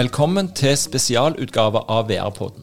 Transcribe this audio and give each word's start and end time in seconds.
Velkommen 0.00 0.46
til 0.56 0.76
spesialutgave 0.80 1.82
av 1.92 2.06
VR-podden. 2.08 2.62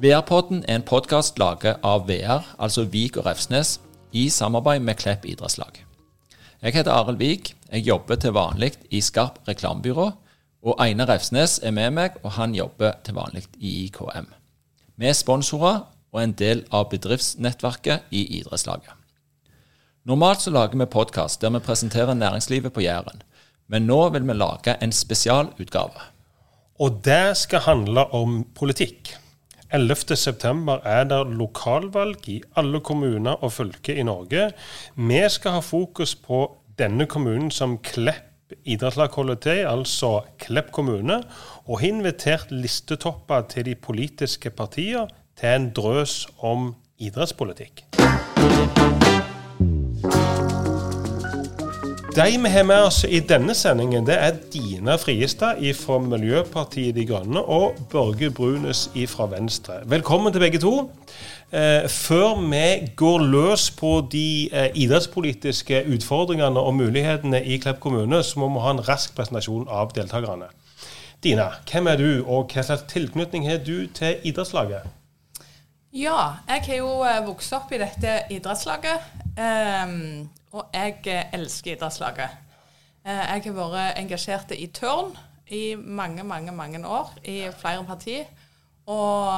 VR-podden 0.00 0.62
er 0.64 0.78
en 0.78 0.84
podkast 0.86 1.36
laget 1.38 1.82
av 1.84 2.06
VR, 2.08 2.46
altså 2.58 2.86
Vik 2.88 3.18
og 3.20 3.26
Refsnes, 3.26 3.80
i 4.12 4.30
samarbeid 4.32 4.80
med 4.80 4.96
Klepp 4.96 5.26
idrettslag. 5.28 5.82
Jeg 6.62 6.72
heter 6.78 6.94
Arild 6.94 7.18
Vik. 7.20 7.50
Jeg 7.72 7.84
jobber 7.84 8.16
til 8.16 8.32
vanlig 8.32 8.72
i 8.88 9.02
Skarp 9.04 9.42
reklamebyrå. 9.48 10.06
Og 10.64 10.80
Einar 10.80 11.10
Refsnes 11.12 11.58
er 11.62 11.76
med 11.76 11.90
meg, 11.90 12.16
og 12.22 12.32
han 12.38 12.54
jobber 12.56 12.96
til 13.04 13.18
vanlig 13.18 13.44
i 13.60 13.84
IKM. 13.84 14.30
Er 15.00 15.12
sponsorer 15.12 15.80
og 16.14 16.20
en 16.22 16.32
del 16.38 16.60
av 16.70 16.86
bedriftsnettverket 16.92 18.12
i 18.14 18.20
idrettslaget. 18.38 18.92
Normalt 20.06 20.44
så 20.44 20.52
lager 20.54 20.78
vi 20.78 20.86
podkast 20.86 21.40
der 21.42 21.50
vi 21.50 21.62
presenterer 21.64 22.14
næringslivet 22.14 22.72
på 22.72 22.84
Jæren. 22.84 23.22
Men 23.66 23.88
nå 23.88 24.08
vil 24.14 24.26
vi 24.28 24.36
lage 24.36 24.76
en 24.82 24.92
spesialutgave. 24.92 26.04
Og 26.78 27.00
det 27.04 27.36
skal 27.40 27.64
handle 27.66 28.06
om 28.14 28.44
politikk. 28.54 29.16
11.9 29.74 30.76
er 30.84 31.08
det 31.10 31.20
lokalvalg 31.34 32.28
i 32.28 32.42
alle 32.56 32.80
kommuner 32.80 33.42
og 33.42 33.52
fylker 33.52 33.98
i 33.98 34.06
Norge. 34.06 34.52
Vi 34.94 35.22
skal 35.28 35.56
ha 35.56 35.60
fokus 35.60 36.14
på 36.14 36.44
denne 36.78 37.06
kommunen 37.06 37.50
som 37.50 37.78
Klepp 37.78 38.33
idrettslag 38.64 39.14
holder 39.16 39.40
til, 39.46 39.62
altså 39.68 40.24
Klepp 40.38 40.72
kommune, 40.72 41.20
og 41.64 41.80
har 41.80 41.88
invitert 41.88 42.52
listetopper 42.52 43.46
til 43.48 43.68
de 43.70 43.74
politiske 43.74 44.50
partiene 44.50 45.08
til 45.38 45.54
en 45.54 45.70
drøs 45.76 46.24
om 46.38 46.72
idrettspolitikk. 46.98 47.86
De 52.14 52.38
vi 52.42 52.48
har 52.48 52.62
med 52.62 52.78
oss 52.86 53.00
i 53.04 53.18
denne 53.26 53.54
sendingen, 53.58 54.04
det 54.06 54.14
er 54.14 54.36
Dina 54.52 54.94
Friestad 55.02 55.58
fra 55.74 55.96
Miljøpartiet 55.98 56.94
De 56.94 57.02
Grønne 57.08 57.40
og 57.42 57.80
Børge 57.90 58.28
Brunes 58.30 58.84
fra 59.10 59.26
Venstre. 59.26 59.80
Velkommen 59.90 60.32
til 60.32 60.44
begge 60.44 60.60
to. 60.62 60.90
Eh, 61.50 61.88
før 61.90 62.38
vi 62.38 62.92
går 62.96 63.24
løs 63.32 63.70
på 63.70 64.06
de 64.12 64.48
eh, 64.52 64.70
idrettspolitiske 64.74 65.80
utfordringene 65.90 66.60
og 66.60 66.74
mulighetene 66.74 67.40
i 67.44 67.58
Klepp 67.58 67.80
kommune, 67.80 68.22
så 68.22 68.38
må 68.38 68.48
vi 68.48 68.62
ha 68.62 68.76
en 68.76 68.84
rask 68.88 69.16
presentasjon 69.16 69.66
av 69.66 69.90
deltakerne. 69.96 70.52
Dina, 71.24 71.48
hvem 71.66 71.90
er 71.90 71.98
du, 71.98 72.22
og 72.28 72.54
hva 72.54 72.62
slags 72.62 72.86
tilknytning 72.94 73.50
har 73.50 73.58
du 73.66 73.88
til 73.90 74.22
idrettslaget? 74.22 74.86
Ja, 75.90 76.30
jeg 76.46 76.62
har 76.68 76.78
jo 76.78 76.94
eh, 77.02 77.20
vokst 77.26 77.58
opp 77.58 77.74
i 77.74 77.82
dette 77.82 78.20
idrettslaget. 78.30 79.02
Um, 79.34 80.28
og 80.54 80.70
jeg 80.74 81.00
eh, 81.06 81.34
elsker 81.34 81.74
idrettslaget. 81.74 82.30
Eh, 83.04 83.12
jeg 83.12 83.42
har 83.46 83.56
vært 83.58 83.98
engasjert 83.98 84.54
i 84.56 84.68
tørn 84.74 85.14
i 85.52 85.74
mange, 85.76 86.24
mange, 86.24 86.52
mange 86.52 86.80
år 86.86 87.10
i 87.24 87.42
flere 87.58 87.84
partier. 87.84 88.30
Og 88.86 89.32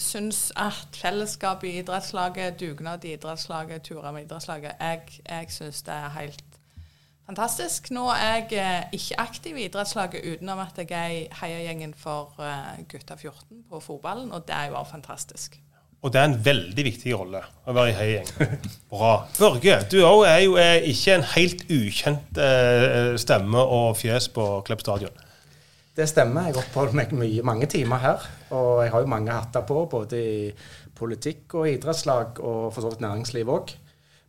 syns 0.00 0.46
at 0.56 0.96
fellesskapet 0.96 1.68
i 1.68 1.78
idrettslaget, 1.82 2.56
dugnad 2.60 3.04
i 3.04 3.12
idrettslaget, 3.18 3.82
turer 3.84 4.10
med 4.10 4.24
idrettslaget 4.24 4.72
Jeg, 4.80 5.02
jeg 5.28 5.50
syns 5.52 5.82
det 5.82 5.92
er 5.94 6.14
helt 6.16 6.44
fantastisk. 7.26 7.90
Nå 7.90 8.06
er 8.10 8.32
jeg 8.32 8.46
eh, 8.52 8.86
ikke 8.96 9.20
aktiv 9.20 9.56
i 9.56 9.66
idrettslaget 9.68 10.24
utenom 10.24 10.64
at 10.64 10.78
jeg 10.78 10.90
er 10.90 11.18
i 11.18 11.28
heiagjengen 11.42 11.94
for 11.94 12.32
gutta 12.88 13.14
14 13.14 13.64
på 13.68 13.80
fotballen, 13.80 14.32
og 14.32 14.48
det 14.48 14.56
er 14.56 14.64
jo 14.72 14.80
også 14.80 14.90
fantastisk. 14.90 15.60
Og 16.02 16.10
det 16.10 16.18
er 16.18 16.28
en 16.28 16.38
veldig 16.44 16.82
viktig 16.82 17.12
rolle 17.14 17.40
å 17.62 17.74
være 17.76 17.92
i 17.92 17.94
heigjeng. 17.94 18.30
Bra. 18.90 19.12
Børge, 19.36 19.76
du 19.92 20.00
òg 20.02 20.24
er 20.26 20.40
jo 20.42 20.56
er 20.58 20.86
ikke 20.90 21.14
en 21.14 21.26
helt 21.36 21.62
ukjent 21.70 22.40
eh, 22.42 23.12
stemme 23.22 23.62
og 23.62 23.94
fjes 24.00 24.26
på 24.34 24.46
Klepp 24.66 24.82
stadion. 24.82 25.22
Det 25.94 26.08
stemmer. 26.08 26.48
Jeg 26.48 26.58
oppholder 26.58 26.96
meg 26.98 27.12
mye, 27.14 27.44
mange 27.46 27.68
timer 27.70 28.02
her. 28.02 28.26
Og 28.50 28.82
jeg 28.82 28.94
har 28.94 29.04
jo 29.04 29.12
mange 29.12 29.36
hatter 29.36 29.62
på, 29.68 29.84
både 29.92 30.18
i 30.18 30.50
politikk 30.98 31.54
og 31.60 31.68
idrettslag, 31.70 32.40
og 32.40 32.72
for 32.72 32.82
så 32.82 32.90
vidt 32.90 33.04
næringsliv 33.04 33.52
òg. 33.52 33.74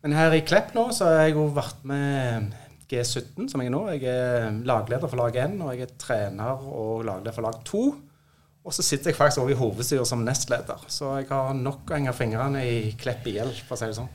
Men 0.03 0.17
her 0.17 0.35
i 0.35 0.43
Klepp 0.45 0.73
nå 0.75 0.89
så 0.93 1.07
har 1.09 1.21
jeg 1.23 1.37
jo 1.37 1.47
vært 1.55 1.85
med 1.87 2.53
G17, 2.91 3.47
som 3.49 3.63
jeg 3.63 3.71
er 3.71 3.73
nå. 3.73 3.83
Jeg 3.95 4.05
er 4.11 4.57
lagleder 4.67 5.09
for 5.09 5.23
lag 5.23 5.37
1, 5.47 5.55
og 5.63 5.73
jeg 5.73 5.87
er 5.87 5.93
trener 5.97 6.67
og 6.67 7.05
lagleder 7.07 7.33
for 7.33 7.47
lag 7.47 7.61
2. 7.65 7.85
Og 8.63 8.71
så 8.71 8.83
sitter 8.85 9.11
jeg 9.11 9.17
faktisk 9.17 9.43
også 9.43 9.51
i 9.51 9.59
hovedstyret 9.59 10.07
som 10.07 10.23
nestleder. 10.23 10.83
Så 10.87 11.09
jeg 11.19 11.27
har 11.29 11.55
nok 11.57 11.89
å 11.89 11.97
henge 11.97 12.13
fingrene 12.15 12.63
i 12.63 12.77
Klepp 12.99 13.27
IL, 13.27 13.51
for 13.67 13.75
å 13.75 13.81
si 13.81 13.89
det 13.91 13.97
sånn. 13.97 14.11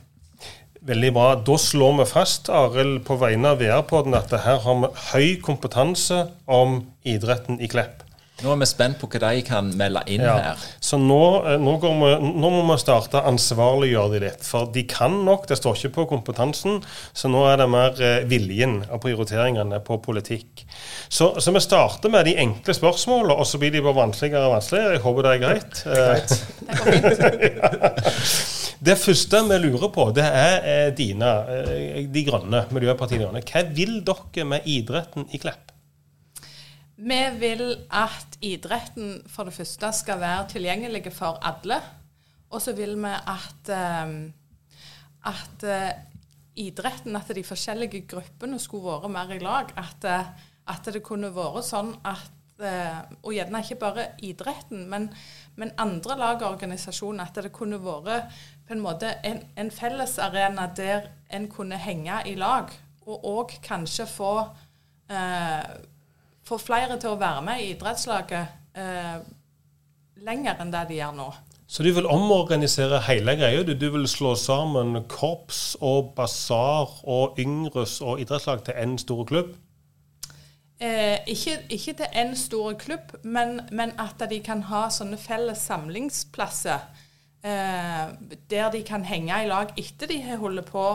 Veldig 0.89 1.11
bra. 1.13 1.27
Da 1.45 1.57
slår 1.59 1.97
vi 1.99 2.05
fast, 2.09 2.49
Arild, 2.49 3.01
på 3.05 3.19
vegne 3.19 3.51
av 3.53 3.59
VR-podden 3.61 4.15
at 4.17 4.33
her 4.45 4.61
har 4.63 4.77
vi 4.79 4.91
høy 5.11 5.27
kompetanse 5.45 6.23
om 6.47 6.79
idretten 7.03 7.59
i 7.61 7.69
Klepp. 7.69 8.05
Nå 8.43 8.51
er 8.53 8.59
vi 8.61 8.67
spent 8.69 8.99
på 9.01 9.07
hva 9.11 9.31
de 9.33 9.41
kan 9.45 9.65
melde 9.79 10.01
inn 10.11 10.21
ja. 10.23 10.35
her. 10.39 10.57
Så 10.83 10.97
nå, 11.01 11.43
eh, 11.43 11.57
nå, 11.59 11.71
vi, 11.81 11.89
nå, 11.89 12.49
må 12.53 12.61
vi 12.69 12.77
starte 12.81 13.21
ansvarliggjøre 13.27 14.11
de 14.13 14.19
litt. 14.25 14.43
For 14.47 14.61
de 14.73 14.83
kan 14.89 15.13
nok, 15.27 15.47
det 15.49 15.57
står 15.59 15.73
ikke 15.79 15.95
på 15.97 16.03
kompetansen. 16.13 16.73
Så 17.13 17.25
nå 17.31 17.39
er 17.49 17.55
det 17.61 17.67
mer 17.71 17.91
eh, 18.03 18.27
viljen 18.29 18.75
og 18.87 18.99
prioriteringene 19.03 19.77
på 19.85 19.93
politikk. 20.05 20.49
Så, 21.09 21.25
så 21.41 21.49
vi 21.55 21.61
starter 21.63 22.09
med 22.13 22.21
de 22.29 22.33
enkle 22.39 22.73
spørsmålene, 22.77 23.35
og 23.35 23.45
så 23.49 23.55
blir 23.61 23.71
de 23.75 23.83
bare 23.83 23.99
vanskeligere 23.99 24.47
og 24.47 24.53
vanskeligere. 24.57 24.93
Jeg 24.95 25.05
håper 25.07 25.21
det 25.27 25.31
er 25.33 25.43
greit. 25.45 25.75
greit. 25.83 26.31
Det 28.79 28.95
første 28.95 29.43
vi 29.43 29.57
lurer 29.59 29.91
på, 29.91 30.15
det 30.15 30.23
er 30.23 30.95
dine, 30.95 31.27
De 32.07 32.23
Grønne, 32.23 32.63
Miljøpartiet 32.71 33.19
De 33.19 33.25
Grønne. 33.25 33.43
Hva 33.43 33.59
vil 33.75 33.99
dere 34.07 34.45
med 34.47 34.63
idretten 34.71 35.27
i 35.35 35.37
Klepp? 35.41 35.78
Vi 36.99 37.19
vil 37.39 37.77
at 37.95 38.35
idretten 38.43 39.21
for 39.31 39.47
det 39.47 39.55
første 39.55 39.91
skal 39.95 40.19
være 40.19 40.49
tilgjengelig 40.51 41.13
for 41.15 41.37
alle. 41.47 41.77
Og 42.51 42.59
så 42.61 42.73
vil 42.75 42.97
vi 42.99 43.11
at, 43.13 43.69
um, 44.03 44.33
at 45.29 45.63
uh, 45.63 45.91
idretten, 46.59 47.15
at 47.15 47.31
de 47.35 47.43
forskjellige 47.43 48.01
gruppene 48.09 48.59
skulle 48.59 48.97
vært 48.97 49.13
mer 49.13 49.31
i 49.31 49.39
lag. 49.39 49.71
At, 49.79 50.03
uh, 50.03 50.49
at 50.67 50.89
det 50.91 51.03
kunne 51.05 51.29
vært 51.31 51.69
sånn 51.69 51.93
at 52.03 52.35
uh, 52.59 52.97
Og 53.23 53.31
gjerne 53.31 53.61
ikke 53.63 53.79
bare 53.79 54.05
idretten, 54.19 54.83
men, 54.91 55.07
men 55.55 55.71
andre 55.79 56.17
lag 56.19 56.43
og 56.43 56.57
organisasjoner. 56.57 57.29
At 57.29 57.39
det 57.45 57.53
kunne 57.55 57.79
vært 57.79 58.33
på 58.67 58.75
en 58.75 58.83
måte 58.83 59.13
en, 59.23 59.39
en 59.55 59.71
fellesarena 59.71 60.67
der 60.75 61.07
en 61.31 61.47
kunne 61.47 61.79
henge 61.79 62.25
i 62.27 62.35
lag. 62.35 62.75
Og 63.07 63.23
òg 63.23 63.55
kanskje 63.63 64.09
få 64.09 64.33
få 66.49 66.57
flere 66.61 66.97
til 66.99 67.13
å 67.13 67.19
være 67.19 67.43
med 67.45 67.61
i 67.61 67.69
idrettslaget 67.75 68.79
eh, 68.81 69.19
lenger 70.25 70.59
enn 70.59 70.73
det 70.73 70.87
de 70.89 70.99
gjør 70.99 71.15
nå. 71.17 71.29
Så 71.69 71.83
du 71.85 71.91
vil 71.93 72.07
omorganisere 72.09 72.97
hele 73.05 73.35
greia? 73.37 73.61
Du, 73.63 73.75
du 73.77 73.89
vil 73.93 74.07
slå 74.09 74.33
sammen 74.35 75.03
korps 75.11 75.75
og 75.85 76.15
basar 76.17 76.95
og 77.05 77.37
yngres 77.37 77.99
og 78.01 78.23
idrettslag 78.23 78.63
til 78.65 78.79
én 78.81 78.97
stor 78.97 79.21
klubb? 79.29 79.51
Eh, 80.81 81.19
ikke, 81.27 81.59
ikke, 81.69 81.93
til 81.93 82.17
én 82.23 82.33
stor 82.39 82.73
klubb, 82.73 83.13
men, 83.23 83.61
men, 83.71 83.93
at 83.99 84.29
de 84.31 84.39
kan 84.41 84.63
ha 84.71 84.87
sånne 84.89 85.19
felles 85.19 85.61
samlingsplasser. 85.69 86.89
Eh, 87.43 88.05
der 88.49 88.71
de 88.71 88.81
kan 88.87 89.05
henge 89.05 89.43
i 89.43 89.47
lag 89.47 89.75
etter 89.77 90.09
de 90.09 90.21
har 90.23 90.41
holdt 90.41 90.65
på 90.71 90.85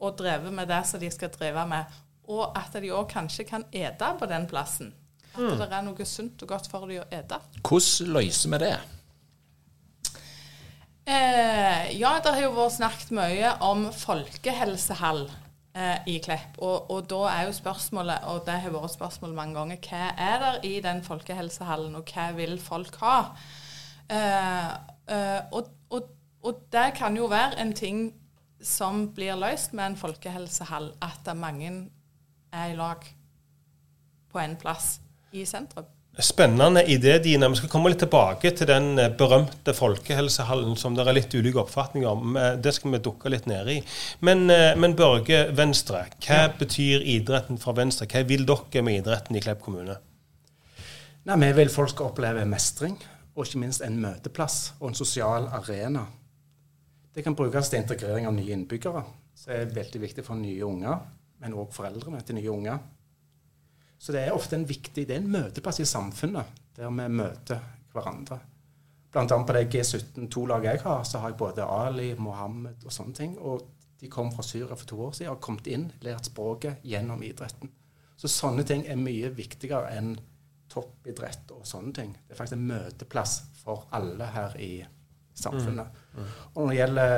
og 0.00 0.18
drevet 0.18 0.52
med 0.52 0.66
det 0.68 0.82
som 0.88 1.00
de 1.00 1.10
skal 1.14 1.30
drive 1.32 1.66
med. 1.68 1.94
Og 2.26 2.58
at 2.58 2.74
de 2.82 2.90
òg 2.90 3.06
kanskje 3.12 3.46
kan 3.46 3.68
ete 3.70 4.10
på 4.18 4.26
den 4.26 4.48
plassen. 4.50 4.94
At 5.34 5.42
mm. 5.42 5.54
det 5.58 5.70
er 5.70 5.82
noe 5.82 6.06
sunt 6.06 6.42
og 6.46 6.50
godt 6.54 6.68
for 6.70 6.86
dem 6.86 7.02
å 7.02 7.06
ete. 7.10 7.40
Hvordan 7.66 8.12
løser 8.14 8.52
vi 8.52 8.60
det? 8.62 8.74
Eh, 11.04 11.90
ja, 11.98 12.14
det 12.22 12.32
har 12.32 12.44
jo 12.46 12.54
vært 12.56 12.78
snakket 12.78 13.10
mye 13.12 13.50
om 13.66 13.82
folkehelsehall 13.92 15.26
eh, 15.76 15.98
i 16.08 16.16
Klepp. 16.24 16.56
Og, 16.62 16.88
og, 16.88 17.02
da 17.10 17.20
er 17.32 17.48
jo 17.48 17.56
spørsmålet, 17.58 18.24
og 18.30 18.46
det 18.46 18.56
har 18.62 18.72
vært 18.72 18.94
spørsmål 18.94 19.34
mange 19.36 19.58
ganger, 19.58 19.82
hva 19.84 20.06
er 20.16 20.38
det 20.44 20.70
i 20.70 20.74
den 20.84 21.02
folkehelsehallen, 21.04 21.98
og 21.98 22.08
hva 22.14 22.30
vil 22.38 22.56
folk 22.62 22.96
ha? 23.02 23.18
Eh, 24.08 24.72
eh 25.12 25.40
og, 25.52 25.68
og, 25.90 26.08
og, 26.40 26.64
det 26.72 26.92
kan 26.96 27.16
jo 27.20 27.28
være 27.28 27.60
en 27.60 27.76
ting 27.76 28.06
som 28.64 29.10
blir 29.12 29.36
løst 29.36 29.74
med 29.76 29.90
en 29.90 30.00
folkehelsehall, 30.00 30.94
at 31.04 31.28
mange 31.36 31.74
er 32.54 32.72
i 32.72 32.78
lag 32.78 33.04
på 34.32 34.40
en 34.40 34.56
plass 34.56 35.02
i 35.34 35.46
sentrum. 35.46 35.84
Spennende 36.18 36.84
idé, 36.84 37.18
Dina. 37.18 37.48
Vi 37.48 37.56
skal 37.58 37.68
komme 37.72 37.90
litt 37.90 37.98
tilbake 37.98 38.52
til 38.54 38.68
den 38.70 39.00
eh, 39.02 39.10
berømte 39.18 39.72
folkehelsehallen 39.74 40.76
som 40.78 40.94
det 40.94 41.02
er 41.02 41.16
litt 41.16 41.34
ulike 41.34 41.58
oppfatninger 41.64 42.06
om. 42.06 42.36
Eh, 42.38 42.52
det 42.62 42.70
skal 42.76 42.94
vi 42.94 43.00
dukke 43.02 43.32
litt 43.34 43.48
ned 43.50 43.70
i. 43.72 43.80
Men, 44.22 44.44
eh, 44.54 44.76
men 44.78 44.94
Børge 44.94 45.48
Venstre, 45.58 46.04
hva 46.22 46.38
ja. 46.44 46.52
betyr 46.54 47.02
idretten 47.16 47.58
fra 47.58 47.74
Venstre? 47.74 48.06
Hva 48.06 48.22
vil 48.28 48.46
dere 48.46 48.84
med 48.86 49.00
idretten 49.00 49.34
i 49.34 49.42
Klepp 49.42 49.64
kommune? 49.66 49.98
Nei, 51.26 51.40
Vi 51.42 51.52
vil 51.58 51.72
folk 51.72 51.90
skal 51.90 52.12
oppleve 52.12 52.46
mestring. 52.46 52.96
og 53.34 53.48
ikke 53.48 53.58
minst 53.58 53.82
en 53.82 53.96
møteplass 53.98 54.74
og 54.78 54.92
en 54.92 54.94
sosial 54.94 55.48
arena. 55.50 56.04
Det 57.14 57.24
kan 57.24 57.34
brukes 57.34 57.68
til 57.68 57.80
integrering 57.80 58.28
av 58.28 58.34
nye 58.34 58.52
innbyggere, 58.54 59.02
som 59.34 59.52
er 59.52 59.66
veldig 59.74 60.00
viktig 60.00 60.22
for 60.24 60.38
nye 60.38 60.62
unger, 60.62 61.00
men 61.40 61.56
òg 61.58 61.72
foreldrene 61.74 62.22
til 62.22 62.36
nye 62.36 62.52
unger. 62.52 62.78
Så 64.04 64.12
det 64.12 64.26
er 64.26 64.34
ofte 64.36 64.58
en 64.58 64.66
viktig 64.68 65.06
det 65.08 65.14
er 65.16 65.22
en 65.22 65.30
møteplass 65.32 65.80
i 65.80 65.86
samfunnet, 65.88 66.58
der 66.76 66.90
vi 66.92 67.06
møter 67.08 67.62
hverandre. 67.94 68.36
Blant 69.14 69.32
annet 69.32 69.48
på 69.48 69.54
det 69.56 69.62
G17-2-laget 69.72 70.74
jeg 70.74 70.82
har, 70.82 71.04
så 71.08 71.22
har 71.22 71.32
jeg 71.32 71.38
både 71.40 71.64
Ali, 71.64 72.10
Mohammed 72.18 72.84
og 72.84 72.92
sånne 72.92 73.16
ting. 73.16 73.38
Og 73.38 73.62
de 74.00 74.10
kom 74.12 74.32
fra 74.34 74.44
Syria 74.44 74.74
for 74.74 74.90
to 74.90 74.98
år 75.06 75.14
siden 75.16 75.30
og 75.30 75.36
har 75.36 75.44
kommet 75.46 75.70
inn, 75.70 75.86
lært 76.04 76.28
språket 76.28 76.84
gjennom 76.84 77.22
idretten. 77.24 77.70
Så 78.20 78.28
sånne 78.28 78.66
ting 78.68 78.84
er 78.90 79.00
mye 79.00 79.30
viktigere 79.34 79.94
enn 79.96 80.12
toppidrett 80.70 81.54
og 81.54 81.64
sånne 81.68 81.94
ting. 81.96 82.12
Det 82.26 82.34
er 82.34 82.40
faktisk 82.42 82.58
en 82.58 82.68
møteplass 82.74 83.38
for 83.62 83.86
alle 83.94 84.28
her 84.34 84.58
i 84.60 84.72
samfunnet. 85.38 85.96
Mm. 86.12 86.20
Mm. 86.20 86.36
Og 86.52 86.60
når 86.60 86.70
det 86.72 86.78
gjelder 86.80 87.14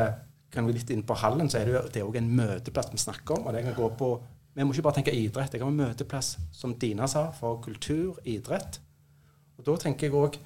kan 0.56 0.68
vi 0.68 0.76
litt 0.76 0.90
inn 0.94 1.02
på 1.04 1.16
hallen, 1.20 1.50
så 1.50 1.58
er 1.58 1.68
det 1.68 2.00
jo 2.00 2.12
det 2.12 2.20
en 2.20 2.32
møteplass 2.38 2.92
vi 2.92 3.00
snakker 3.02 3.40
om. 3.40 3.46
og 3.48 3.56
det 3.56 3.64
kan 3.66 3.74
gå 3.76 3.88
på, 3.98 4.10
Vi 4.56 4.64
må 4.64 4.72
ikke 4.72 4.86
bare 4.86 4.96
tenke 4.98 5.12
idrett. 5.12 5.52
Jeg 5.52 5.60
har 5.60 5.68
en 5.68 5.76
møteplass, 5.76 6.38
som 6.52 6.72
Dina 6.80 7.06
sa, 7.12 7.26
for 7.36 7.58
kultur, 7.64 8.16
idrett. 8.24 8.80
Og 9.58 9.66
da 9.66 9.74
tenker 9.82 10.08
jeg 10.08 10.16
òg 10.16 10.38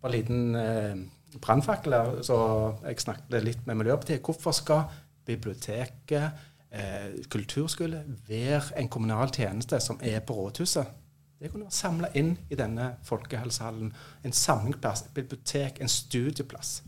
på 0.00 0.08
en 0.08 0.14
liten 0.14 0.56
eh, 0.56 1.02
brannfakkel 1.40 1.94
så 2.24 2.38
jeg 2.86 3.04
snakket 3.04 3.44
litt 3.44 3.68
med 3.68 3.76
Miljøpartiet. 3.82 4.24
Hvorfor 4.24 4.56
skal 4.56 4.88
biblioteket, 5.28 6.40
eh, 6.70 7.12
kulturskole, 7.28 8.00
være 8.28 8.80
en 8.80 8.88
kommunal 8.88 9.28
tjeneste 9.36 9.80
som 9.80 10.00
er 10.00 10.24
på 10.24 10.38
rådhuset? 10.38 10.98
Det 11.42 11.50
kunne 11.50 11.68
være 11.68 11.76
samla 11.76 12.12
inn 12.16 12.36
i 12.50 12.56
denne 12.56 12.94
folkehelsehallen. 13.04 13.92
En 14.24 14.32
samlingsplass, 14.32 15.02
et 15.02 15.14
bibliotek, 15.14 15.80
en 15.80 15.92
studieplass. 15.92 16.82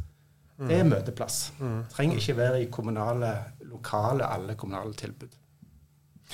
Det 0.59 0.79
er 0.79 0.85
møteplass. 0.87 1.53
Mm. 1.59 1.81
Trenger 1.91 2.17
ikke 2.17 2.37
være 2.37 2.63
i 2.63 2.69
kommunale, 2.71 3.33
lokale, 3.61 4.27
alle 4.27 4.55
kommunale 4.55 4.95
tilbud. 4.95 5.44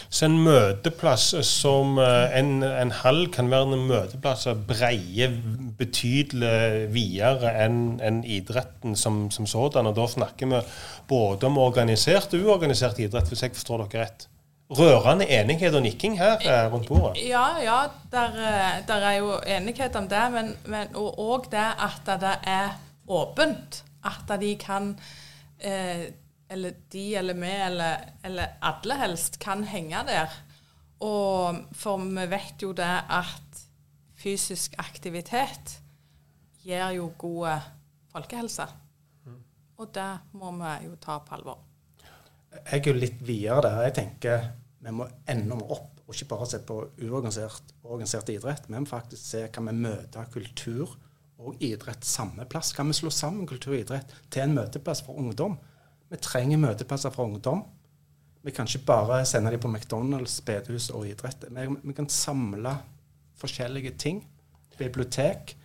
Så 0.08 0.26
en 0.26 0.38
møteplass 0.42 1.34
som 1.46 1.98
eh, 2.00 2.38
en, 2.38 2.62
en 2.64 2.92
hall 3.02 3.26
kan 3.34 3.50
være 3.52 3.76
en 3.76 3.87
møteplass 3.90 4.46
som 4.48 4.64
breier 4.66 5.34
betydelig 5.78 6.88
videre 6.94 7.52
enn 7.64 8.00
en 8.04 8.22
idretten 8.25 8.96
som, 8.98 9.26
som, 9.34 9.48
sådan. 9.50 9.90
Og 9.90 9.96
da 9.98 10.08
snakker 10.10 10.50
vi 10.50 10.62
både 11.10 11.50
om 11.50 11.60
organisert 11.60 12.34
og 12.34 12.46
uorganisert 12.46 12.98
idrett, 13.02 13.28
hvis 13.31 13.44
jeg 13.46 13.56
forstår 13.58 13.84
dere 13.84 14.06
rett. 14.06 14.28
Rørende 14.70 15.26
enighet 15.26 15.75
og 15.75 15.82
nikking 15.82 16.14
her 16.19 16.37
eh, 16.46 16.66
rundt 16.72 16.87
bordet? 16.87 17.19
Ja, 17.26 17.46
ja. 17.62 17.81
Der, 18.12 18.37
eh, 18.38 18.76
der 18.87 19.06
er 19.10 19.16
jo 19.19 19.32
enighet 19.46 19.96
om 19.98 20.06
det. 20.08 20.26
Men, 20.32 20.54
men 20.70 20.94
og 20.94 21.48
det 21.50 21.66
at 21.87 22.20
det 22.22 22.37
er 22.46 22.78
åpent. 23.08 23.82
At 24.06 24.40
de 24.40 24.54
kan 24.56 24.94
eh, 25.60 26.06
eller 26.50 26.75
de 26.91 27.05
eller 27.14 27.35
vi 27.38 27.50
eller, 27.50 28.06
eller 28.26 28.56
alle 28.61 28.97
helst 28.99 29.38
kan 29.43 29.62
henge 29.64 30.02
der. 30.08 30.32
Og 31.06 31.62
for 31.79 32.02
vi 32.02 32.26
vet 32.29 32.62
jo 32.62 32.73
det 32.76 32.91
at 33.08 33.62
fysisk 34.20 34.75
aktivitet 34.82 35.79
gir 36.61 36.91
jo 36.97 37.12
god 37.19 37.70
folkehelse. 38.12 38.67
Og 39.81 39.88
det 39.94 40.11
må 40.37 40.50
vi 40.58 40.73
jo 40.88 40.97
ta 41.00 41.20
på 41.25 41.38
alvor. 41.38 41.62
Jeg 42.50 42.81
er 42.81 42.91
jo 42.91 42.99
litt 42.99 43.23
videre 43.25 43.62
der. 43.64 43.85
Jeg 43.87 43.97
tenker 43.97 44.50
vi 44.81 44.93
må 44.97 45.06
enda 45.29 45.56
mer 45.56 45.73
opp, 45.76 46.02
og 46.06 46.14
ikke 46.17 46.32
bare 46.32 46.49
se 46.50 46.61
på 46.67 46.76
uorganisert 47.05 47.73
og 47.85 47.94
organisert 47.94 48.32
idrett. 48.32 48.69
Men 48.73 48.88
faktisk 48.88 49.23
se 49.23 49.47
kan 49.55 49.70
vi 49.70 49.76
møte 49.87 50.26
kultur 50.35 50.97
og 51.41 51.62
idrett 51.64 52.05
samme 52.05 52.44
plass. 52.50 52.75
Kan 52.76 52.91
vi 52.91 52.99
slå 52.99 53.12
sammen 53.14 53.49
kultur 53.49 53.73
og 53.76 53.81
idrett 53.81 54.14
til 54.29 54.44
en 54.44 54.56
møteplass 54.58 55.05
for 55.06 55.20
ungdom? 55.20 55.56
Vi 56.10 56.18
trenger 56.18 56.58
møteplasser 56.58 57.12
for 57.14 57.30
ungdom. 57.30 57.62
Vi 58.42 58.50
kan 58.50 58.66
ikke 58.66 58.86
bare 58.88 59.20
sende 59.28 59.52
dem 59.52 59.60
på 59.60 59.68
McDonald's, 59.68 60.40
bedehus 60.44 60.88
og 60.90 61.06
idrett. 61.06 61.44
Vi, 61.50 61.66
vi 61.82 61.94
kan 61.94 62.08
samle 62.08 62.74
forskjellige 63.38 63.94
ting. 63.98 64.24
Bibliotek, 64.78 65.56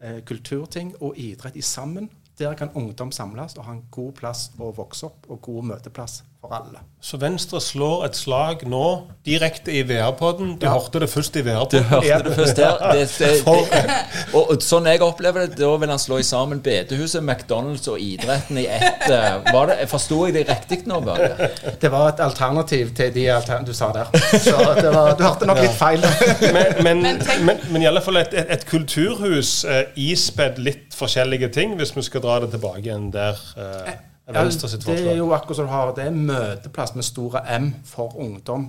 eh, 0.00 0.20
kulturting 0.26 0.94
og 1.00 1.18
idrett 1.18 1.56
i 1.56 1.62
sammen. 1.62 2.10
Der 2.38 2.54
kan 2.58 2.74
ungdom 2.74 3.12
samles 3.12 3.56
og 3.56 3.64
ha 3.64 3.72
en 3.72 3.86
god 3.90 4.12
plass 4.18 4.48
å 4.58 4.72
vokse 4.74 5.06
opp 5.06 5.28
og 5.30 5.40
god 5.46 5.70
møteplass 5.70 6.22
for 6.44 6.54
alle. 6.56 6.82
Så 7.04 7.18
Venstre 7.20 7.58
slår 7.60 8.06
et 8.06 8.16
slag 8.16 8.62
nå 8.68 8.84
direkte 9.28 9.72
i 9.76 9.82
VR-podden. 9.84 10.54
Du 10.60 10.64
ja. 10.64 10.72
hørte 10.72 11.02
det 11.02 11.08
først 11.12 11.36
i 11.36 11.42
VR-podden. 11.44 11.82
Du 11.84 11.90
hørte 11.90 12.20
det 12.24 12.36
først 12.38 12.60
her. 12.62 12.78
Det, 12.94 13.02
det, 13.18 13.28
det, 13.44 13.96
og, 14.32 14.38
og, 14.54 14.54
sånn 14.64 14.88
jeg 14.88 15.02
opplever 15.04 15.44
det, 15.44 15.58
da 15.58 15.68
vil 15.82 15.92
han 15.92 16.00
slå 16.00 16.22
i 16.22 16.24
sammen 16.24 16.62
bedehuset, 16.64 17.20
McDonald's 17.20 17.84
og 17.92 18.00
idretten 18.00 18.60
i 18.62 18.64
ett. 18.72 19.04
Eh, 19.04 19.36
var 19.52 19.68
det, 19.68 19.76
Forsto 19.90 20.22
jeg 20.24 20.36
det 20.38 20.46
riktig 20.48 20.80
nå, 20.88 21.02
Børge? 21.04 21.50
Det 21.80 21.92
var 21.92 22.14
et 22.14 22.24
alternativ 22.24 22.94
til 22.96 23.12
de 23.12 23.26
alternativene 23.34 23.68
du 23.68 23.76
sa 23.76 23.90
der. 23.92 24.40
Så 24.46 24.56
var, 24.56 25.12
du 25.18 25.26
hørte 25.26 25.50
nok 25.50 25.60
litt 25.60 25.76
feil. 25.76 26.08
men, 26.56 26.72
men, 26.86 27.04
men, 27.44 27.60
men, 27.68 27.84
i 27.84 27.90
alle 27.90 28.00
fall 28.04 28.22
et, 28.22 28.32
et, 28.32 28.48
et 28.56 28.66
kulturhus 28.68 29.52
eh, 29.68 29.84
ispedd 30.08 30.56
litt 30.62 30.96
forskjellige 30.96 31.52
ting, 31.52 31.76
hvis 31.76 31.92
vi 31.96 32.08
skal 32.08 32.24
dra 32.24 32.40
det 32.46 32.54
tilbake 32.56 32.86
igjen 32.86 33.10
der. 33.12 33.40
Uh, 33.60 33.92
Forslag? 34.84 34.96
Det 35.04 35.12
er 35.12 35.18
jo 35.18 35.32
akkurat 35.36 35.56
som 35.56 35.66
du 35.66 35.72
har, 35.72 35.92
det 35.96 36.06
er 36.08 36.14
møteplass 36.16 36.94
med 36.96 37.04
store 37.04 37.42
M 37.58 37.72
for 37.84 38.16
ungdom. 38.16 38.68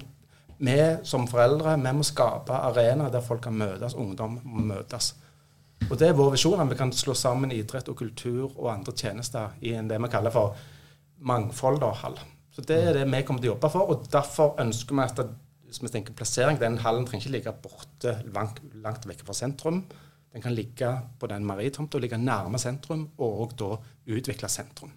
Vi 0.57 0.75
som 1.03 1.27
foreldre 1.27 1.75
vi 1.79 1.93
må 1.95 2.03
skape 2.03 2.55
arenaer 2.55 3.11
der 3.11 3.23
folk 3.23 3.43
kan 3.43 3.55
møtes, 3.59 3.95
ungdom 3.95 4.39
må 4.43 4.65
møtes. 4.73 5.13
Og 5.89 5.97
Det 5.99 6.07
er 6.09 6.17
vår 6.17 6.31
visjon 6.33 6.59
at 6.59 6.69
vi 6.69 6.77
kan 6.79 6.91
slå 6.95 7.13
sammen 7.13 7.51
idrett 7.51 7.89
og 7.91 7.97
kultur 7.99 8.51
og 8.55 8.71
andre 8.73 8.93
tjenester 8.95 9.55
i 9.61 9.73
en 9.75 9.87
det 9.87 9.99
vi 10.01 10.09
kaller 10.11 10.33
for 10.33 10.55
mangfold-hall. 11.19 12.17
Så 12.51 12.61
Det 12.61 12.77
er 12.87 12.93
det 12.93 13.05
vi 13.11 13.23
kommer 13.23 13.41
til 13.41 13.51
å 13.51 13.53
jobbe 13.53 13.69
for. 13.69 13.89
og 13.89 14.07
Derfor 14.11 14.55
ønsker 14.59 14.95
vi 14.95 15.01
at 15.01 15.25
hvis 15.65 15.81
vi 15.83 15.87
tenker 15.87 16.13
plassering, 16.13 16.59
den 16.59 16.77
hallen 16.77 17.05
trenger 17.05 17.25
ikke 17.25 17.37
ligge 17.37 17.53
borte 17.61 18.23
langt, 18.33 18.61
langt 18.81 19.07
vekk 19.07 19.25
fra 19.25 19.33
sentrum. 19.33 19.83
Den 20.31 20.41
kan 20.41 20.53
ligge 20.55 21.01
på 21.19 21.27
den 21.27 21.45
maritomta, 21.45 21.97
ligge 21.97 22.17
nærme 22.17 22.59
sentrum, 22.59 23.09
og 23.17 23.53
da 23.59 23.77
utvikle 24.07 24.49
sentrum. 24.49 24.91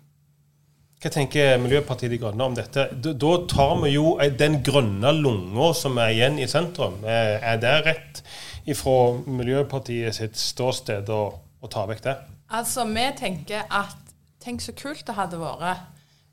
Hva 0.98 1.10
tenker 1.14 1.60
Miljøpartiet 1.62 2.10
De 2.10 2.16
Grønne 2.18 2.46
om 2.48 2.54
dette? 2.58 2.88
Da 2.98 3.34
tar 3.46 3.76
vi 3.84 3.92
jo 3.92 4.16
den 4.34 4.56
grønne 4.66 5.12
lunga 5.14 5.68
som 5.78 5.98
er 6.02 6.10
igjen 6.10 6.40
i 6.42 6.48
sentrum. 6.50 6.96
Eh, 7.06 7.36
er 7.38 7.60
det 7.62 7.74
rett 7.86 8.22
ifra 8.66 9.12
Miljøpartiet 9.30 10.16
sitt 10.16 10.34
ståsted 10.42 11.06
å, 11.14 11.22
å 11.38 11.70
ta 11.70 11.84
vekk 11.86 12.02
det? 12.08 12.16
Altså, 12.50 12.86
vi 12.90 13.06
tenker 13.18 13.66
at 13.70 14.04
Tenk 14.38 14.62
så 14.62 14.72
kult 14.72 15.02
det 15.04 15.16
hadde 15.16 15.38
vært 15.42 15.80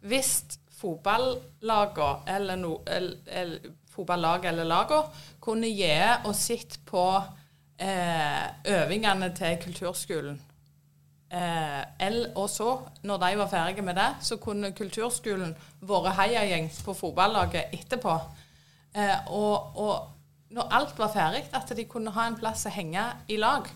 hvis 0.05 0.59
fotballagene 0.77 2.35
eller, 2.35 2.59
no, 2.61 2.75
eller, 2.85 3.17
eller 3.25 3.71
fotballag 3.91 4.45
eller 4.45 4.67
lagene 4.69 5.25
kunne 5.41 5.71
gi 5.73 5.89
og 6.21 6.35
sitte 6.37 6.83
på 6.85 7.05
eh, 7.81 8.45
øvingene 8.77 9.31
til 9.35 9.57
kulturskolen 9.65 10.37
Eh, 11.31 12.27
og 12.35 12.49
så, 12.49 12.69
når 13.03 13.17
de 13.23 13.37
var 13.39 13.49
ferdige 13.49 13.85
med 13.85 13.97
det, 13.97 14.09
så 14.21 14.37
kunne 14.37 14.73
kulturskolen 14.77 15.55
vært 15.81 16.15
heiagjeng 16.19 16.69
på 16.85 16.93
fotballaget 16.93 17.73
etterpå. 17.73 18.15
Eh, 18.95 19.31
og, 19.33 19.75
og, 19.75 20.11
når 20.55 20.71
alt 20.77 20.99
var 20.99 21.11
ferdig, 21.11 21.43
at 21.53 21.73
de 21.75 21.87
kunne 21.89 22.13
ha 22.15 22.27
en 22.29 22.37
plass 22.39 22.67
å 22.69 22.73
henge 22.73 23.03
i 23.27 23.39
lag. 23.41 23.67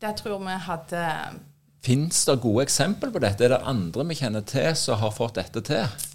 Det 0.00 0.14
tror 0.20 0.38
vi 0.44 0.58
hadde 0.68 1.04
Fins 1.82 2.24
det 2.26 2.40
gode 2.42 2.64
eksempel 2.66 3.12
på 3.14 3.20
dette? 3.22 3.44
Er 3.46 3.54
det 3.54 3.66
andre 3.70 4.04
vi 4.08 4.16
kjenner 4.18 4.42
til 4.46 4.72
som 4.76 4.98
har 4.98 5.12
fått 5.14 5.38
dette 5.38 5.62
til? 5.66 6.06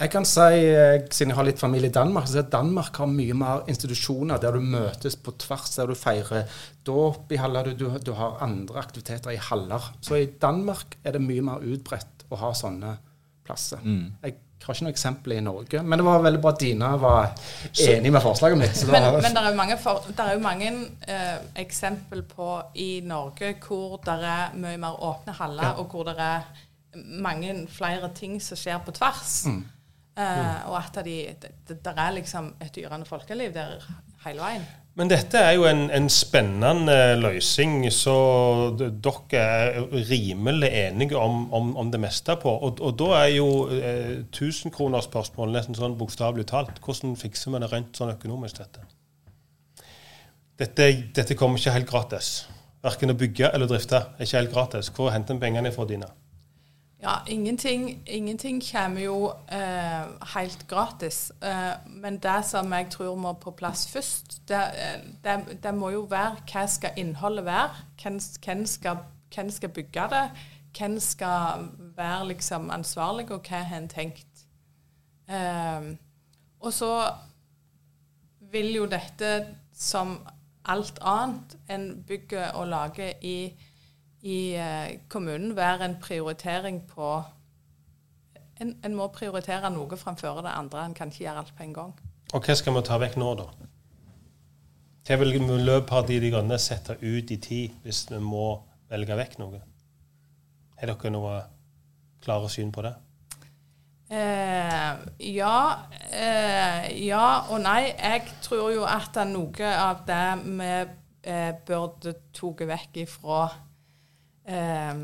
Jeg 0.00 0.10
kan 0.10 0.24
si, 0.24 0.40
eh, 0.40 1.02
siden 1.12 1.30
jeg 1.30 1.36
har 1.36 1.46
litt 1.46 1.60
familie 1.60 1.90
i 1.90 1.94
Danmark, 1.94 2.26
så 2.26 2.40
at 2.40 2.52
Danmark 2.52 2.96
har 2.96 3.10
mye 3.10 3.34
mer 3.36 3.66
institusjoner 3.68 4.40
der 4.40 4.56
du 4.56 4.60
møtes 4.64 5.18
på 5.20 5.34
tvers, 5.38 5.74
der 5.76 5.90
du 5.90 5.94
feirer 5.94 6.48
dåp 6.86 7.32
i 7.32 7.38
haller, 7.38 7.68
du, 7.68 7.84
du, 7.84 7.98
du, 8.00 8.12
har 8.16 8.40
andre 8.42 8.80
aktiviteter 8.80 9.34
i 9.34 9.36
haller. 9.50 9.92
Så 10.00 10.16
i 10.16 10.30
Danmark 10.40 10.96
er 11.04 11.12
det 11.12 11.20
mye 11.22 11.44
mer 11.44 11.60
utbredt 11.60 12.24
å 12.32 12.40
ha 12.40 12.54
sånne 12.56 12.96
plasser. 13.44 13.82
Mm. 13.84 14.08
Jeg 14.22 14.38
har 14.64 14.74
ikke 14.74 14.86
noe 14.86 14.94
eksempel 14.94 15.34
i 15.36 15.42
Norge, 15.44 15.82
men 15.84 16.00
det 16.00 16.06
var 16.06 16.24
veldig 16.24 16.40
bra 16.40 16.54
at 16.54 16.62
Dina 16.62 16.90
var 17.02 17.30
enig 17.84 18.12
med 18.14 18.24
forslaget 18.24 18.58
mitt. 18.58 18.82
men, 18.88 19.06
var... 19.06 19.20
men 19.20 19.36
det 19.36 19.42
er 19.42 19.50
jo 19.50 19.60
mange, 19.60 19.78
for, 19.82 20.08
er 20.16 20.32
jo 20.32 20.42
mange 20.42 20.72
eh, 21.04 21.36
eksempel 21.62 22.24
på 22.32 22.48
i 22.80 22.90
Norge 23.04 23.54
hvor 23.66 24.00
det 24.06 24.16
er 24.32 24.56
mye 24.56 24.80
mer 24.80 24.98
åpne 25.04 25.36
haller, 25.36 25.68
ja. 25.68 25.76
og 25.82 25.92
hvor 25.92 26.08
det 26.08 26.16
er 26.16 26.48
mange 27.22 27.54
flere 27.72 28.10
ting 28.16 28.40
som 28.42 28.58
skjer 28.58 28.80
på 28.84 28.94
tvers. 28.96 29.36
Mm. 29.50 29.62
Uh, 30.12 30.68
og 30.68 30.76
at 30.76 30.98
de, 31.06 31.16
det, 31.40 31.50
det, 31.68 31.92
er 31.96 32.10
liksom 32.12 32.50
et 32.60 32.76
yrende 32.82 33.06
folkeliv 33.08 33.54
der 33.54 33.78
hele 34.26 34.42
veien. 34.44 34.64
Men 34.92 35.08
dette 35.08 35.40
er 35.40 35.54
jo 35.56 35.64
en, 35.64 35.86
en 35.88 36.08
spennende 36.12 36.96
løsning, 37.16 37.86
så 37.96 38.16
dere 38.76 39.40
er 39.40 39.78
rimelig 40.10 40.68
enige 40.68 41.16
om, 41.16 41.46
om, 41.54 41.70
om 41.80 41.92
det 41.94 42.00
meste 42.02 42.36
på. 42.42 42.52
Og, 42.52 42.82
og 42.84 42.98
da 43.00 43.08
er 43.22 43.30
jo 43.38 43.46
eh, 43.72 44.18
1000-kronerspørsmålet 44.26 45.56
nesten 45.56 45.80
sånn 45.80 45.96
bokstavelig 45.96 46.44
talt. 46.52 46.82
Hvordan 46.84 47.16
fikser 47.16 47.54
vi 47.54 47.62
det 47.64 47.72
rent 47.72 47.96
sånn 47.96 48.12
økonomisk, 48.12 48.60
dette? 48.60 48.84
Dette, 50.60 50.90
dette 51.16 51.38
kommer 51.40 51.56
ikke 51.56 51.78
helt 51.78 51.88
gratis. 51.88 52.34
verken 52.84 53.14
å 53.14 53.16
bygge 53.16 53.48
eller 53.48 53.70
drifte 53.70 53.96
er 53.96 54.26
ikke 54.26 54.42
helt 54.42 54.52
gratis. 54.52 54.92
Hvor 54.92 55.08
henter 55.14 55.32
en 55.38 55.40
pengene 55.40 55.72
fra 55.72 55.88
dine? 55.88 56.12
Ja, 57.02 57.22
ingenting, 57.26 58.02
ingenting 58.06 58.62
kommer 58.72 59.00
jo 59.00 59.32
eh, 59.48 60.34
helt 60.34 60.68
gratis. 60.68 61.32
Eh, 61.42 61.72
men 61.86 62.18
det 62.18 62.44
som 62.46 62.72
jeg 62.72 62.86
tror 62.90 63.16
må 63.18 63.32
på 63.32 63.50
plass 63.50 63.88
først, 63.90 64.48
det, 64.48 64.60
eh, 64.78 65.00
det, 65.24 65.62
det 65.62 65.72
må 65.74 65.90
jo 65.90 66.04
være 66.10 66.44
hva 66.52 66.62
skal 66.70 66.94
innholdet 66.96 67.44
være? 67.44 67.70
Hvem, 68.02 68.20
hvem, 68.44 68.66
skal, 68.66 69.02
hvem 69.34 69.50
skal 69.50 69.68
bygge 69.68 70.04
det? 70.12 70.30
Hvem 70.78 71.00
skal 71.00 71.66
være 71.96 72.28
liksom 72.28 72.70
ansvarlig, 72.70 73.30
og 73.30 73.42
hva 73.50 73.64
har 73.66 73.82
en 73.82 73.88
tenkt? 73.88 74.46
Eh, 75.26 75.90
og 76.60 76.72
så 76.72 76.92
vil 78.52 78.74
jo 78.76 78.86
dette, 78.86 79.46
som 79.74 80.20
alt 80.64 81.02
annet 81.02 81.58
en 81.68 82.04
bygger 82.06 82.52
og 82.54 82.68
lager 82.68 83.12
i 83.22 83.56
i 84.22 84.54
eh, 84.54 84.98
kommunen 85.10 85.56
være 85.56 85.84
en 85.84 85.96
prioritering 86.00 86.82
på 86.86 87.22
en, 88.60 88.76
en, 88.84 88.94
må 88.94 89.08
prioritere 89.10 89.70
noe 89.74 89.98
framfor 89.98 90.42
det 90.44 90.54
andre. 90.54 90.86
En 90.86 90.94
kan 90.94 91.10
ikke 91.10 91.24
gjøre 91.24 91.42
alt 91.42 91.54
på 91.56 91.66
en 91.66 91.74
gang. 91.74 91.94
Og 92.32 92.46
hva 92.46 92.54
skal 92.56 92.76
vi 92.76 92.82
ta 92.86 92.98
vekk 93.02 93.18
nå, 93.18 93.32
da? 93.40 93.48
Hva 95.02 95.18
vil 95.18 95.40
Miljøpartiet 95.42 96.22
De 96.22 96.30
Grønne 96.30 96.58
sette 96.62 96.94
ut 97.02 97.30
i 97.34 97.38
tid 97.42 97.80
hvis 97.82 98.04
vi 98.12 98.20
må 98.22 98.54
velge 98.92 99.16
vekk 99.18 99.40
noe? 99.42 99.58
Har 100.78 100.92
dere 100.92 101.10
noe 101.10 101.40
klare 102.22 102.50
syn 102.52 102.70
på 102.74 102.84
det? 102.86 102.94
Eh, 104.12 105.02
ja. 105.32 105.58
Eh, 106.12 106.86
ja 107.08 107.26
og 107.50 107.62
nei. 107.64 107.90
Jeg 107.90 108.30
tror 108.46 108.70
jo 108.76 108.86
at 108.86 109.18
noe 109.26 109.74
av 109.74 110.06
det 110.06 110.24
vi 110.46 110.70
eh, 110.70 111.52
burde 111.66 112.14
tatt 112.30 112.66
vekk 112.70 113.02
ifra 113.02 113.42
eh, 114.46 115.02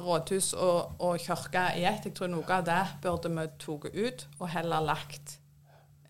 rådhus 0.00 0.52
og, 0.52 0.96
og 0.98 1.20
kirke 1.20 1.66
i 1.78 1.84
ett. 1.88 2.06
Jeg 2.06 2.16
tror 2.16 2.32
noe 2.32 2.56
av 2.56 2.64
det 2.66 2.80
burde 3.02 3.32
vi 3.34 3.46
tatt 3.60 3.94
ut, 3.94 4.26
og 4.38 4.50
heller 4.54 4.84
lagt 4.84 5.38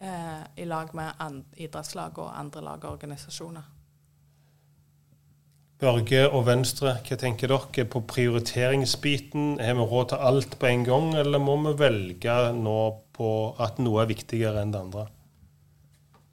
eh, 0.01 0.41
i 0.57 0.69
lag 0.69 0.95
med 0.97 1.45
idrettslag 1.57 2.19
og 2.19 2.33
andre 2.39 2.65
lag 2.65 2.85
og 2.85 2.99
organisasjoner. 2.99 3.69
Børge 5.81 6.27
og 6.29 6.43
Venstre, 6.45 6.99
hva 7.01 7.17
tenker 7.17 7.49
dere 7.49 7.87
på 7.89 8.03
prioriteringsbiten? 8.05 9.55
Har 9.65 9.79
vi 9.79 9.87
råd 9.89 10.11
til 10.11 10.27
alt 10.29 10.59
på 10.61 10.69
en 10.69 10.83
gang, 10.85 11.15
eller 11.17 11.41
må 11.41 11.55
vi 11.65 11.73
velge 11.81 12.35
nå 12.53 12.81
på 13.17 13.31
at 13.57 13.81
noe 13.81 14.03
er 14.03 14.11
viktigere 14.11 14.61
enn 14.61 14.75
det 14.75 14.83
andre? 14.83 15.07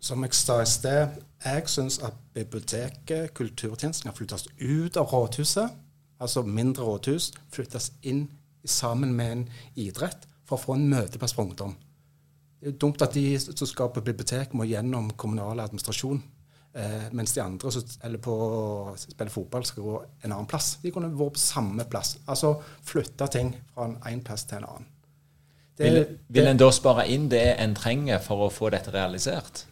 Som 0.04 0.28
jeg 0.28 0.36
sa 0.36 0.60
i 0.62 0.68
sted, 0.68 1.16
jeg 1.48 1.70
syns 1.72 2.00
at 2.04 2.16
biblioteket, 2.36 3.34
kulturtjenesten, 3.38 4.10
kan 4.10 4.18
flyttes 4.18 4.48
ut 4.60 4.98
av 4.98 5.10
rådhuset, 5.12 5.76
altså 6.20 6.44
mindre 6.44 6.84
rådhus, 6.84 7.32
flyttes 7.54 7.92
inn 8.04 8.28
sammen 8.66 9.14
med 9.16 9.32
en 9.32 9.44
idrett 9.76 10.28
for 10.48 10.58
å 10.58 10.64
få 10.64 10.78
en 10.78 10.88
møteplass 10.92 11.36
for 11.36 11.48
ungdom. 11.48 11.76
Det 12.58 12.74
er 12.74 12.80
dumt 12.82 13.04
at 13.06 13.14
de 13.14 13.38
som 13.40 13.70
skal 13.70 13.92
på 13.94 14.02
bibliotek, 14.02 14.54
må 14.54 14.66
gjennom 14.66 15.12
kommunal 15.20 15.60
administrasjon. 15.62 16.24
Eh, 16.78 17.08
mens 17.12 17.34
de 17.34 17.42
andre 17.42 17.72
som 17.72 17.86
spiller 17.88 19.30
fotball, 19.30 19.66
skal 19.66 19.84
gå 19.84 19.96
en 20.24 20.32
annen 20.32 20.50
plass. 20.50 20.76
De 20.82 20.92
kunne 20.94 21.10
vært 21.14 21.38
på 21.38 21.42
samme 21.42 21.86
plass. 21.90 22.18
Altså 22.28 22.56
flytte 22.86 23.30
ting 23.34 23.54
fra 23.74 23.92
en 24.12 24.24
plass 24.26 24.46
til 24.50 24.60
en 24.60 24.70
annen. 24.72 24.92
Det, 25.78 25.86
vil, 25.86 26.06
vil 26.34 26.50
en 26.50 26.58
da 26.58 26.72
spare 26.74 27.06
inn 27.14 27.28
det 27.30 27.46
en 27.62 27.76
trenger 27.78 28.22
for 28.24 28.48
å 28.48 28.54
få 28.54 28.72
dette 28.74 28.94
realisert? 28.94 29.68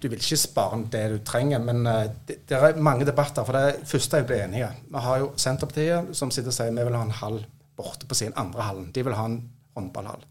Du 0.00 0.08
vil 0.08 0.20
ikke 0.20 0.38
spare 0.40 0.80
det 0.92 1.02
du 1.12 1.18
trenger. 1.26 1.62
Men 1.64 1.84
uh, 1.86 2.06
det, 2.26 2.40
det, 2.48 2.56
er 2.56 2.80
mange 2.80 3.06
debatter. 3.08 3.44
For 3.46 3.56
det 3.56 3.84
første 3.88 4.20
er 4.20 4.28
vi 4.28 4.40
enige. 4.40 4.70
Vi 4.88 5.04
har 5.06 5.22
jo 5.22 5.32
Senterpartiet 5.36 6.14
som 6.16 6.32
sitter 6.32 6.52
og 6.52 6.56
sier 6.56 6.74
vi 6.74 6.86
vil 6.88 6.96
ha 6.98 7.04
en 7.06 7.18
hall 7.20 7.40
borte 7.80 8.08
på 8.08 8.16
sin 8.18 8.36
andre 8.40 8.64
hallen. 8.66 8.90
De 8.94 9.04
vil 9.04 9.16
ha 9.16 9.26
en 9.28 9.40
håndballhall. 9.76 10.24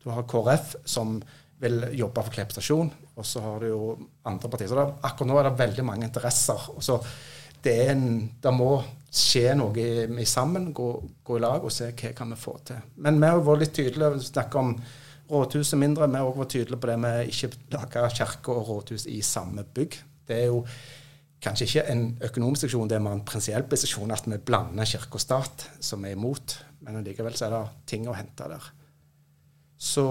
Du 0.00 0.08
har 0.12 0.28
KrF 0.28 0.78
som 0.88 1.18
vil 1.60 1.82
jobbe 1.92 2.22
for 2.24 2.32
Klepp 2.32 2.54
stasjon, 2.54 2.88
og 3.20 3.26
så 3.28 3.42
har 3.44 3.60
du 3.60 3.68
jo 3.68 3.82
andre 4.28 4.48
partier. 4.48 4.70
Så 4.70 4.78
det, 4.78 4.86
akkurat 5.04 5.28
nå 5.28 5.36
er 5.36 5.48
det 5.48 5.58
veldig 5.58 5.84
mange 5.84 6.08
interesser. 6.08 6.70
og 6.72 6.80
så 6.84 6.96
det, 7.60 7.76
en, 7.92 8.04
det 8.40 8.52
må 8.56 8.70
skje 9.12 9.52
noe 9.58 9.76
i, 9.76 10.06
i 10.22 10.26
sammen, 10.28 10.70
gå, 10.72 10.88
gå, 11.26 11.36
i 11.36 11.42
lag 11.42 11.64
og 11.66 11.74
se 11.74 11.90
hva 11.90 12.12
kan 12.16 12.32
vi 12.32 12.40
få 12.40 12.56
til. 12.64 12.80
Men 13.04 13.20
vi 13.20 13.28
har 13.28 13.42
vært 13.44 13.64
litt 13.64 13.74
tydelige 13.76 14.14
og 14.14 14.24
snakket 14.24 14.60
om 14.62 14.72
rådhuset 15.30 15.78
mindre. 15.78 16.08
Vi 16.10 16.22
òg 16.22 16.38
vært 16.38 16.54
tydelige 16.56 16.80
på 16.80 16.90
det 16.90 16.96
med 17.00 17.30
ikke 17.30 17.52
lage 17.74 18.08
kirke 18.18 18.54
og 18.54 18.68
rådhus 18.68 19.06
i 19.10 19.20
samme 19.24 19.64
bygg. 19.64 19.98
Det 20.28 20.36
er 20.36 20.50
jo 20.50 20.64
kanskje 21.40 21.66
ikke 21.66 21.84
en 21.92 22.02
økonomisk 22.26 22.66
seksjon, 22.66 22.88
det 22.90 22.98
er 22.98 23.04
mer 23.04 23.16
en 23.16 23.24
prinsiell 23.24 23.64
seksjon 23.64 24.12
at 24.12 24.26
vi 24.28 24.38
blander 24.44 24.88
kirke 24.88 25.16
og 25.16 25.24
stat, 25.24 25.70
som 25.80 26.04
er 26.04 26.16
imot. 26.16 26.58
Men 26.84 27.00
allikevel 27.00 27.36
så 27.36 27.48
er 27.48 27.56
det 27.56 27.64
ting 27.88 28.08
å 28.08 28.16
hente 28.16 28.48
der. 28.50 28.70
Så 29.80 30.04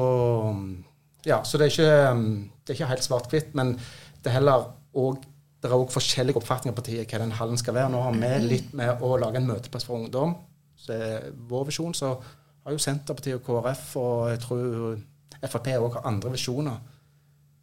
ja, 1.28 1.44
så 1.44 1.60
det 1.60 1.68
er 1.68 1.74
ikke, 1.74 2.54
det 2.64 2.74
er 2.74 2.78
ikke 2.80 2.94
helt 2.94 3.06
svart-hvitt, 3.06 3.52
men 3.58 3.76
det 4.24 4.32
er 4.32 4.40
heller 4.40 4.72
òg 4.98 5.26
det 5.60 5.68
er 5.68 5.76
òg 5.76 5.90
forskjellige 5.92 6.40
oppfatninger 6.40 6.72
på 6.72 6.80
partiet 6.80 7.12
hva 7.12 7.20
den 7.20 7.34
hallen 7.36 7.60
skal 7.60 7.76
være. 7.76 7.92
Nå 7.92 8.00
har 8.06 8.14
vi 8.16 8.30
litt 8.46 8.70
med 8.80 9.02
å 9.04 9.18
lage 9.20 9.42
en 9.42 9.50
møteplass 9.50 9.84
for 9.84 10.00
ungdom. 10.00 10.38
Så 10.80 10.96
er 10.96 11.26
vår 11.50 11.66
visjon. 11.68 11.92
Så 11.92 12.14
har 12.70 12.78
jo 12.78 12.84
Senterpartiet 12.84 13.40
og 13.40 13.46
KrF 13.48 13.86
og 14.00 14.30
jeg 14.32 14.42
tror 14.46 15.00
Frp 15.40 15.70
òg 15.72 15.94
har 15.96 16.08
andre 16.10 16.34
visjoner, 16.34 16.80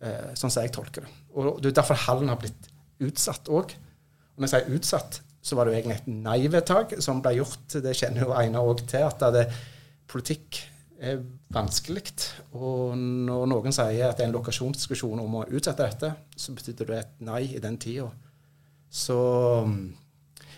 eh, 0.00 0.32
sånn 0.34 0.50
som 0.50 0.64
jeg 0.64 0.72
tolker 0.72 1.04
det. 1.04 1.10
Og 1.36 1.60
Det 1.60 1.70
er 1.70 1.80
derfor 1.82 1.94
hallen 2.06 2.32
har 2.32 2.38
blitt 2.40 2.70
utsatt 3.04 3.50
òg. 3.52 3.74
Og 3.74 4.40
når 4.40 4.48
jeg 4.48 4.54
sier 4.54 4.78
utsatt, 4.78 5.20
så 5.42 5.56
var 5.56 5.64
det 5.64 5.74
jo 5.74 5.78
egentlig 5.80 5.96
et 5.98 6.08
nei-vedtak 6.08 6.96
som 7.04 7.20
ble 7.22 7.36
gjort. 7.36 7.68
Det 7.68 7.92
kjenner 7.94 8.24
jo 8.24 8.32
Einar 8.32 8.64
òg 8.64 8.86
til, 8.88 9.04
at 9.04 9.20
det, 9.34 9.44
politikk 10.08 10.62
er 10.98 11.20
vanskelig. 11.52 12.14
Og 12.56 12.96
når 12.96 13.46
noen 13.52 13.74
sier 13.74 14.08
at 14.08 14.16
det 14.16 14.24
er 14.24 14.30
en 14.30 14.38
lokasjonsdiskusjon 14.38 15.20
om 15.20 15.38
å 15.40 15.46
utsette 15.50 15.84
dette, 15.84 16.12
så 16.36 16.54
betyr 16.56 16.86
det 16.86 16.98
et 16.98 17.14
nei 17.26 17.42
i 17.52 17.62
den 17.62 17.76
tida. 17.82 18.08
Så 18.88 19.16
mm, 19.66 19.80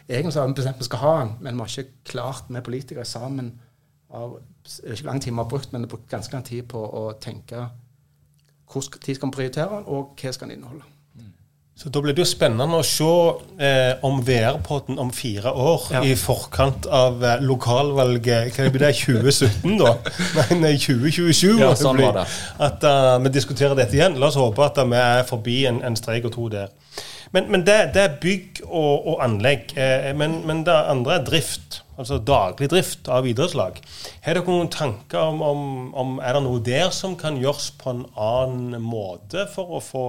egentlig 0.06 0.34
så 0.36 0.44
har 0.44 0.50
vi 0.50 0.58
bestemt 0.60 0.78
vi 0.78 0.88
skal 0.88 1.02
ha 1.02 1.14
den, 1.22 1.32
men 1.42 1.56
vi 1.58 1.64
har 1.64 1.74
ikke 1.74 2.12
klart 2.12 2.52
med 2.54 2.64
politikere 2.66 3.06
sammen 3.08 3.56
av 4.10 4.38
ikke 4.84 5.04
lang 5.06 5.22
tid 5.22 5.32
vi 5.32 5.40
har 5.40 5.48
brukt, 5.48 5.72
men 5.72 5.82
det 5.82 5.88
har 5.88 5.96
brukt 5.96 6.10
ganske 6.10 6.32
lang 6.34 6.44
tid 6.46 6.68
på 6.70 6.80
å 6.80 7.10
tenke 7.20 7.68
hvordan 8.68 9.00
tid 9.00 9.16
skal 9.16 9.30
vi 9.30 9.36
prioritere, 9.38 9.82
og 9.88 10.14
hva 10.20 10.32
skal 10.32 10.48
den 10.48 10.58
inneholde. 10.58 10.84
Så 11.78 11.92
Da 11.94 12.00
blir 12.02 12.10
det 12.10 12.24
jo 12.24 12.26
spennende 12.26 12.80
å 12.80 12.82
se 12.82 13.08
eh, 13.62 14.00
om 14.02 14.16
VR-podden 14.26 14.96
om 14.98 15.12
fire 15.14 15.52
år, 15.54 15.84
ja. 15.94 16.00
i 16.02 16.16
forkant 16.18 16.88
av 16.90 17.22
eh, 17.22 17.44
lokalvalget 17.46 18.56
hva 18.56 18.66
blir 18.74 18.82
det, 18.82 18.96
2017, 18.98 19.76
da? 19.78 19.92
Nei, 20.64 20.72
2027. 20.74 21.60
Ja, 21.62 21.70
sånn 21.78 22.02
var 22.02 22.18
det. 22.18 22.24
At 22.66 22.82
uh, 22.82 23.14
vi 23.22 23.30
diskuterer 23.30 23.78
dette 23.78 23.94
igjen. 23.94 24.18
La 24.18 24.26
oss 24.26 24.40
håpe 24.40 24.66
at 24.66 24.82
vi 24.82 24.98
er 24.98 25.22
forbi 25.28 25.60
en, 25.70 25.78
en 25.86 25.94
streik 25.98 26.26
og 26.26 26.34
to 26.34 26.48
der. 26.50 26.74
Men, 27.30 27.46
men 27.52 27.62
det, 27.62 27.78
det, 27.94 28.08
er 28.08 28.18
bygg 28.26 28.64
og, 28.66 29.06
og 29.12 29.22
anlegg. 29.22 29.70
Eh, 29.78 30.10
men, 30.18 30.40
men, 30.50 30.66
det 30.66 30.74
andre 30.74 31.20
er 31.20 31.26
drift. 31.30 31.84
Altså 31.98 32.20
daglig 32.22 32.68
drift 32.70 33.08
av 33.10 33.26
idrettslag. 33.26 33.80
Har 34.22 34.38
dere 34.38 34.46
noen 34.46 34.70
tanker 34.70 35.32
om, 35.32 35.40
om, 35.42 35.62
om 35.98 36.18
Er 36.22 36.38
det 36.38 36.44
noe 36.44 36.62
der 36.62 36.92
som 36.94 37.16
kan 37.18 37.40
gjøres 37.40 37.72
på 37.80 37.90
en 37.90 38.04
annen 38.14 38.82
måte 38.84 39.48
for 39.50 39.78
å 39.78 39.82
få 39.82 40.04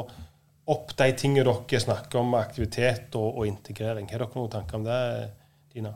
opp 0.69 0.93
de 0.99 1.09
tingene 1.17 1.47
dere 1.49 1.81
snakker 1.81 2.21
om, 2.21 2.35
aktivitet 2.37 3.17
og, 3.17 3.41
og 3.41 3.49
integrering? 3.49 4.09
Har 4.11 4.21
dere 4.21 4.37
noen 4.37 4.53
tanker 4.53 4.77
om 4.77 4.85
det, 4.85 4.99
Dina? 5.73 5.95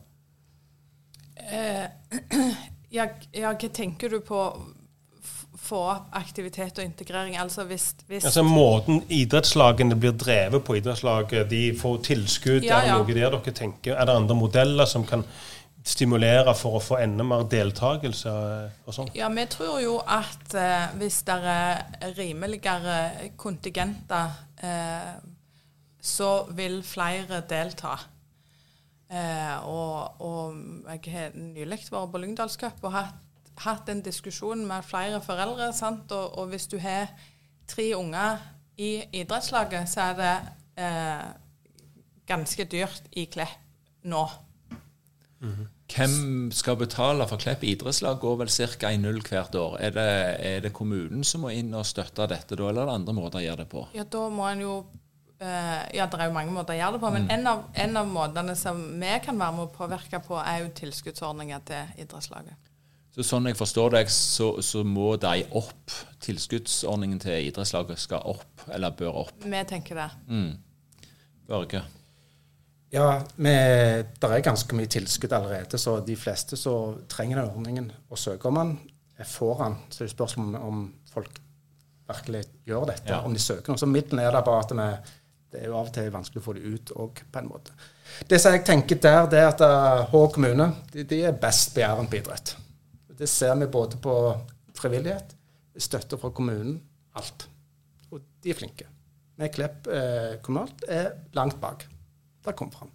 Eh, 1.37 1.85
ja, 2.97 3.11
ja, 3.29 3.53
hva 3.53 3.69
tenker 3.69 4.17
du 4.17 4.23
på 4.25 4.47
få 5.63 5.79
opp 5.93 6.15
aktivitet 6.17 6.79
og 6.81 6.83
integrering. 6.83 7.37
Altså 7.39 7.63
hvis, 7.69 7.91
hvis 8.09 8.25
altså 8.27 8.43
Måten 8.43 9.03
idrettslagene 9.13 9.95
blir 9.95 10.15
drevet 10.17 10.63
på 10.65 10.77
idrettslaget, 10.79 11.47
de 11.51 11.63
får 11.79 12.01
tilskudd, 12.09 12.65
ja, 12.65 12.81
ja. 12.81 12.81
er 12.81 12.89
det 12.89 12.97
noe 12.97 13.17
der 13.19 13.37
dere 13.37 13.55
tenker? 13.55 13.95
Er 13.95 14.09
det 14.09 14.17
andre 14.17 14.37
modeller 14.37 14.89
som 14.89 15.05
kan 15.07 15.23
stimulere 15.83 16.53
for 16.55 16.77
å 16.77 16.83
få 16.83 16.97
enda 17.03 17.25
mer 17.27 17.43
deltakelse 17.51 18.31
og 18.85 18.95
sånn? 18.95 19.11
Ja, 19.17 19.27
vi 19.33 19.45
tror 19.51 19.81
jo 19.83 19.97
at 19.99 20.55
eh, 20.55 20.95
hvis 20.99 21.21
det 21.27 21.37
er 21.51 22.13
rimeligere 22.17 23.29
kontingenter, 23.39 24.37
eh, 24.63 25.11
så 26.03 26.31
vil 26.55 26.81
flere 26.87 27.43
delta. 27.49 27.97
Eh, 29.11 29.67
og, 29.67 30.23
og 30.23 30.95
jeg 30.95 31.13
har 31.13 31.35
nylig 31.35 31.83
vært 31.91 32.15
på 32.15 32.23
Lyngdalscup 32.23 32.87
og 32.87 32.95
hatt 32.95 33.19
hatt 33.61 33.89
en 33.89 34.01
diskusjon 34.01 34.65
med 34.67 34.85
flere 34.85 35.21
foreldre. 35.21 35.69
Og, 36.09 36.37
og, 36.39 36.47
hvis 36.47 36.67
du 36.67 36.77
har 36.79 37.11
tre 37.67 37.95
unger 37.95 38.37
i 38.77 39.03
idrettslaget, 39.13 39.89
så 39.89 40.01
er 40.01 40.15
det 40.17 40.33
eh, 40.83 41.27
ganske 42.27 42.65
dyrt 42.65 43.03
i 43.11 43.25
Klepp 43.25 43.59
nå. 44.03 44.25
Mm. 45.43 45.69
Hvem 45.93 46.17
skal 46.55 46.77
betale 46.79 47.27
for 47.27 47.41
Klepp 47.41 47.65
idrettslag? 47.67 48.17
Går 48.23 48.37
vel 48.39 48.51
ca. 48.79 48.89
i 48.89 48.97
null 48.97 49.19
hvert 49.27 49.55
år. 49.59 49.77
Er 49.83 49.95
det, 49.95 50.09
er 50.39 50.63
det, 50.63 50.73
kommunen 50.73 51.27
som 51.27 51.43
må 51.43 51.51
inn 51.53 51.73
og 51.75 51.85
støtte 51.85 52.29
dette, 52.31 52.55
da, 52.55 52.69
eller 52.69 52.85
er 52.85 52.93
det 52.93 52.99
andre 53.01 53.17
måter 53.17 53.41
å 53.41 53.45
gjøre 53.45 53.65
det 53.65 53.71
på? 53.73 53.87
Ja, 53.97 54.07
Da 54.07 54.27
må 54.31 54.47
en 54.49 54.63
jo 54.63 54.77
Eh, 55.43 55.79
ja, 55.97 56.05
det 56.07 56.19
er 56.19 56.29
jo 56.29 56.35
mange 56.35 56.53
måter 56.55 56.75
å 56.75 56.77
gjøre 56.77 56.95
det 56.95 57.01
på, 57.03 57.09
men 57.11 57.25
en, 57.33 57.47
av, 57.49 57.63
en 57.83 57.97
av 57.99 58.07
måtene 58.07 58.53
som 58.55 58.79
vi 59.01 59.15
kan 59.25 59.39
være 59.39 59.55
med 59.57 59.65
å 59.65 59.71
påvirke 59.73 60.21
på, 60.23 60.37
er 60.39 60.61
jo 60.63 60.69
tilskuddsordninger 60.77 61.65
til 61.67 62.03
idrettslaget. 62.05 62.69
Så 63.13 63.25
sånn 63.27 63.49
jeg 63.49 63.57
forstår 63.59 63.97
deg, 63.97 64.09
så, 64.09 64.47
så 64.65 64.81
må 64.87 65.13
de 65.21 65.43
opp. 65.59 65.97
Tilskuddsordningen 66.23 67.19
til 67.21 67.49
idrettslaget 67.49 68.01
skal 68.01 68.23
opp, 68.31 68.63
eller 68.73 68.95
bør 68.97 69.25
opp. 69.25 69.35
Vi 69.43 69.65
tenker 69.69 69.99
det. 69.99 70.07
Børge? 71.49 71.83
Ja, 72.93 73.07
det 73.41 74.27
er 74.29 74.43
ganske 74.45 74.75
mye 74.77 74.89
tilskudd 74.91 75.33
allerede, 75.33 75.79
så 75.81 75.95
de 76.05 76.15
fleste 76.19 76.57
som 76.59 76.99
trenger 77.09 77.39
den 77.41 77.49
ordningen 77.55 77.87
og 78.09 78.19
søker 78.21 78.51
om 78.51 78.59
den, 78.59 78.75
får 79.25 79.63
den. 79.63 79.77
Så 79.89 80.03
det 80.03 80.09
er 80.11 80.13
spørsmål 80.13 80.55
om, 80.59 80.83
folk 81.13 81.39
virkelig 82.09 82.43
gjør 82.67 82.85
dette, 82.91 83.09
Ja. 83.09 83.21
om 83.25 83.33
de 83.33 83.39
søker 83.39 83.71
noe. 83.73 83.77
Så 83.81 83.87
midlene 83.89 84.21
er 84.27 84.31
der 84.31 84.43
bare 84.45 84.63
at 84.65 84.71
vi, 84.77 84.87
det 85.53 85.61
er 85.61 85.67
jo 85.71 85.77
av 85.77 85.87
og 85.87 85.93
til 85.93 86.11
vanskelig 86.11 86.41
å 86.41 86.45
få 86.45 86.53
det 86.53 86.63
ut 86.65 86.91
òg, 86.95 87.21
på 87.31 87.39
en 87.39 87.49
måte. 87.49 87.71
Det 88.29 88.39
som 88.41 88.53
jeg 88.53 88.65
tenker 88.65 88.99
der, 89.01 89.25
det 89.31 89.39
er 89.39 89.47
at 89.47 89.61
eh, 89.61 90.03
Hå 90.11 90.27
kommune 90.33 90.67
de, 90.91 91.03
de 91.03 91.21
er 91.23 91.31
best 91.31 91.73
begjærende 91.73 92.09
på 92.11 92.19
idrett. 92.19 92.55
Det 93.17 93.29
ser 93.29 93.55
vi 93.55 93.65
både 93.73 93.97
på 93.97 94.15
frivillighet, 94.77 95.33
støtte 95.77 96.17
fra 96.19 96.29
kommunen, 96.29 96.81
alt. 97.15 97.47
Og 98.11 98.21
de 98.43 98.49
er 98.53 98.59
flinke. 98.59 98.85
Vi 99.39 99.49
Klepp 99.49 99.87
eh, 99.87 100.37
kommunalt 100.45 100.83
er 100.87 101.13
langt 101.33 101.57
bak. 101.61 101.87
Det 102.43 102.55
kom 102.59 102.71
fram. 102.71 102.91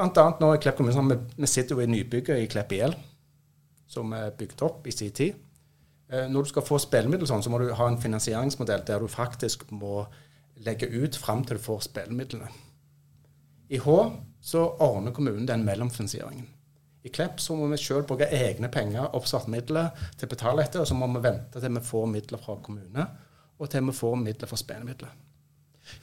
Nå 0.00 0.54
i 0.54 0.58
Klepp 0.62 0.78
kommune, 0.78 0.96
har 0.96 1.36
vi, 1.36 1.46
sitter 1.46 1.76
jo 1.76 1.84
i 1.84 1.90
nybygget 1.90 2.40
i 2.40 2.48
Klepp 2.48 2.72
IL, 2.72 2.94
som 3.90 4.12
er 4.16 4.32
bygd 4.38 4.62
opp 4.64 4.86
i 4.86 4.94
sin 4.94 5.12
tid. 5.12 5.34
Eh, 6.08 6.28
Når 6.30 6.42
du 6.42 6.48
skal 6.48 6.66
få 6.66 6.78
spillemidler 6.80 7.28
sånn, 7.28 7.42
så 7.42 7.50
må 7.52 7.60
du 7.60 7.70
ha 7.74 7.88
en 7.88 8.00
finansieringsmodell 8.00 8.86
der 8.86 9.02
du 9.02 9.08
faktisk 9.10 9.66
må 9.70 10.06
legge 10.64 10.88
ut 10.88 11.16
fram 11.16 11.44
til 11.44 11.58
du 11.58 11.62
får 11.62 11.84
spillemidlene. 11.90 12.48
I 13.70 13.78
H 13.78 13.98
så 14.42 14.64
ordner 14.82 15.12
kommunen 15.12 15.46
den 15.46 15.64
mellomfinansieringen. 15.64 16.48
I 17.04 17.08
Klepp 17.08 17.40
så 17.40 17.54
må 17.56 17.68
vi 17.70 17.78
sjøl 17.80 18.04
bruke 18.04 18.28
egne 18.34 18.68
penger, 18.72 19.14
oppsatt 19.16 19.48
midler, 19.48 19.94
til 20.18 20.28
å 20.28 20.32
betale 20.34 20.64
etter. 20.64 20.80
og 20.80 20.88
så 20.88 20.94
må 20.94 21.06
vi 21.14 21.22
vente 21.24 21.60
til 21.60 21.72
vi 21.72 21.80
får 21.80 22.06
midler 22.06 22.38
fra 22.38 22.56
kommune, 22.62 23.06
og 23.58 23.70
til 23.70 23.84
vi 23.86 23.92
får 23.92 24.16
midler 24.16 24.48
fra 24.48 24.56
spillemidler. 24.56 25.12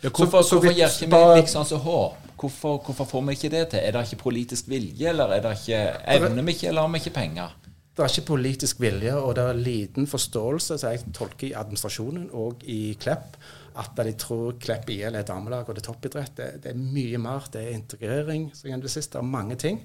Ja, 0.03 0.09
hvorfor 0.09 0.41
så 0.41 0.57
hvorfor 0.57 0.73
gjør 0.73 0.95
ikke 1.01 1.09
vi 1.11 1.41
liksom 1.41 1.65
så 1.65 1.77
H? 1.81 1.99
Hvorfor, 2.37 2.77
hvorfor 2.85 3.05
får 3.09 3.23
vi 3.27 3.37
ikke 3.37 3.49
det 3.49 3.63
til? 3.71 3.79
Er 3.81 3.95
det 3.95 4.03
ikke 4.05 4.23
politisk 4.23 4.67
vilje, 4.69 5.09
eller 5.09 5.33
er 5.33 5.41
det 5.41 5.55
ikke, 5.57 5.79
evner 6.13 6.43
vi 6.43 6.53
ikke, 6.53 6.67
eller 6.67 6.85
har 6.85 6.93
vi 6.93 7.01
ikke 7.01 7.15
penger? 7.15 7.55
Det 7.97 8.03
er 8.05 8.11
ikke 8.13 8.27
politisk 8.27 8.81
vilje, 8.81 9.13
og 9.17 9.35
det 9.35 9.43
er 9.43 9.57
liten 9.57 10.07
forståelse, 10.07 10.77
som 10.77 10.91
jeg 10.93 11.15
tolker 11.17 11.47
i 11.47 11.55
administrasjonen 11.57 12.27
og 12.37 12.61
i 12.69 12.93
Klepp, 13.01 13.39
at 13.77 13.97
de 14.05 14.13
tror 14.13 14.59
Klepp 14.61 14.89
IL 14.93 15.17
er 15.17 15.25
damelag 15.25 15.65
og 15.65 15.75
det 15.75 15.81
er 15.81 15.87
toppidrett. 15.87 16.35
Det, 16.37 16.49
det 16.61 16.75
er 16.75 16.77
mye 16.77 17.17
mer. 17.21 17.49
Det 17.53 17.63
er 17.63 17.73
integrering, 17.73 18.51
som 18.53 18.69
jeg 18.69 18.83
det 18.83 18.93
siste. 18.93 19.17
Det 19.17 19.23
er 19.23 19.31
mange 19.33 19.57
ting. 19.57 19.81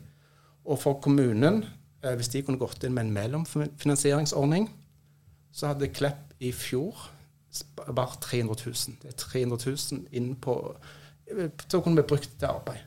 Og 0.68 0.78
for 0.80 1.00
kommunen, 1.00 1.64
eh, 2.04 2.14
hvis 2.16 2.28
de 2.32 2.42
kunne 2.44 2.60
gått 2.60 2.84
inn 2.84 2.92
med 2.92 3.06
en 3.06 3.16
mellomfinansieringsordning, 3.16 4.68
så 5.52 5.72
hadde 5.72 5.88
Klepp 5.92 6.36
i 6.40 6.52
fjor 6.52 7.08
bare 7.94 8.20
300 8.20 8.56
000. 8.66 8.96
Det 9.02 9.12
er 9.12 9.18
300 9.18 9.58
000 9.92 10.06
inn 10.12 10.34
på 10.36 10.56
Så 11.68 11.80
kunne 11.80 11.96
vi 11.96 12.02
brukt 12.08 12.30
til 12.38 12.46
arbeid. 12.46 12.80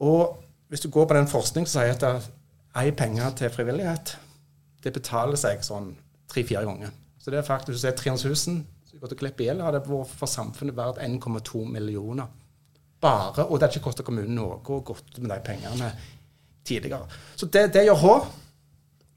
Og 0.00 0.42
hvis 0.68 0.80
du 0.80 0.90
går 0.90 1.06
på 1.06 1.14
den 1.14 1.28
forskning 1.28 1.68
som 1.68 1.80
sier 1.82 1.96
at 2.08 2.30
ei 2.76 2.90
penger 2.90 3.30
til 3.36 3.50
frivillighet, 3.50 4.18
det 4.84 4.92
betaler 4.92 5.36
seg 5.36 5.62
sånn 5.64 5.92
tre-fire 6.28 6.64
ganger. 6.64 6.90
Så 7.18 7.30
det 7.30 7.38
er 7.38 7.46
faktisk, 7.46 7.68
hvis 7.68 7.80
du 7.80 7.86
ser 7.86 7.96
300 7.96 8.28
000 8.28 8.64
så 8.92 8.98
går 9.00 9.08
til 9.08 9.18
Klepp 9.18 9.40
IL, 9.40 9.60
hadde 9.64 9.78
det 9.80 9.88
vært 9.88 10.16
for 10.20 10.28
samfunnet 10.28 10.76
verdt 10.76 10.98
1,2 11.00 11.64
millioner. 11.64 12.26
Bare, 13.00 13.46
og 13.46 13.58
det 13.58 13.66
har 13.66 13.72
ikke 13.72 13.86
kostet 13.88 14.06
kommunen 14.06 14.34
noe 14.36 14.58
å 14.58 14.80
gå 14.84 14.96
med 15.18 15.30
de 15.32 15.38
pengene 15.46 15.88
tidligere. 16.64 17.06
Så 17.36 17.46
det, 17.46 17.70
det 17.74 17.86
gjør 17.86 18.00
H. 18.02 18.10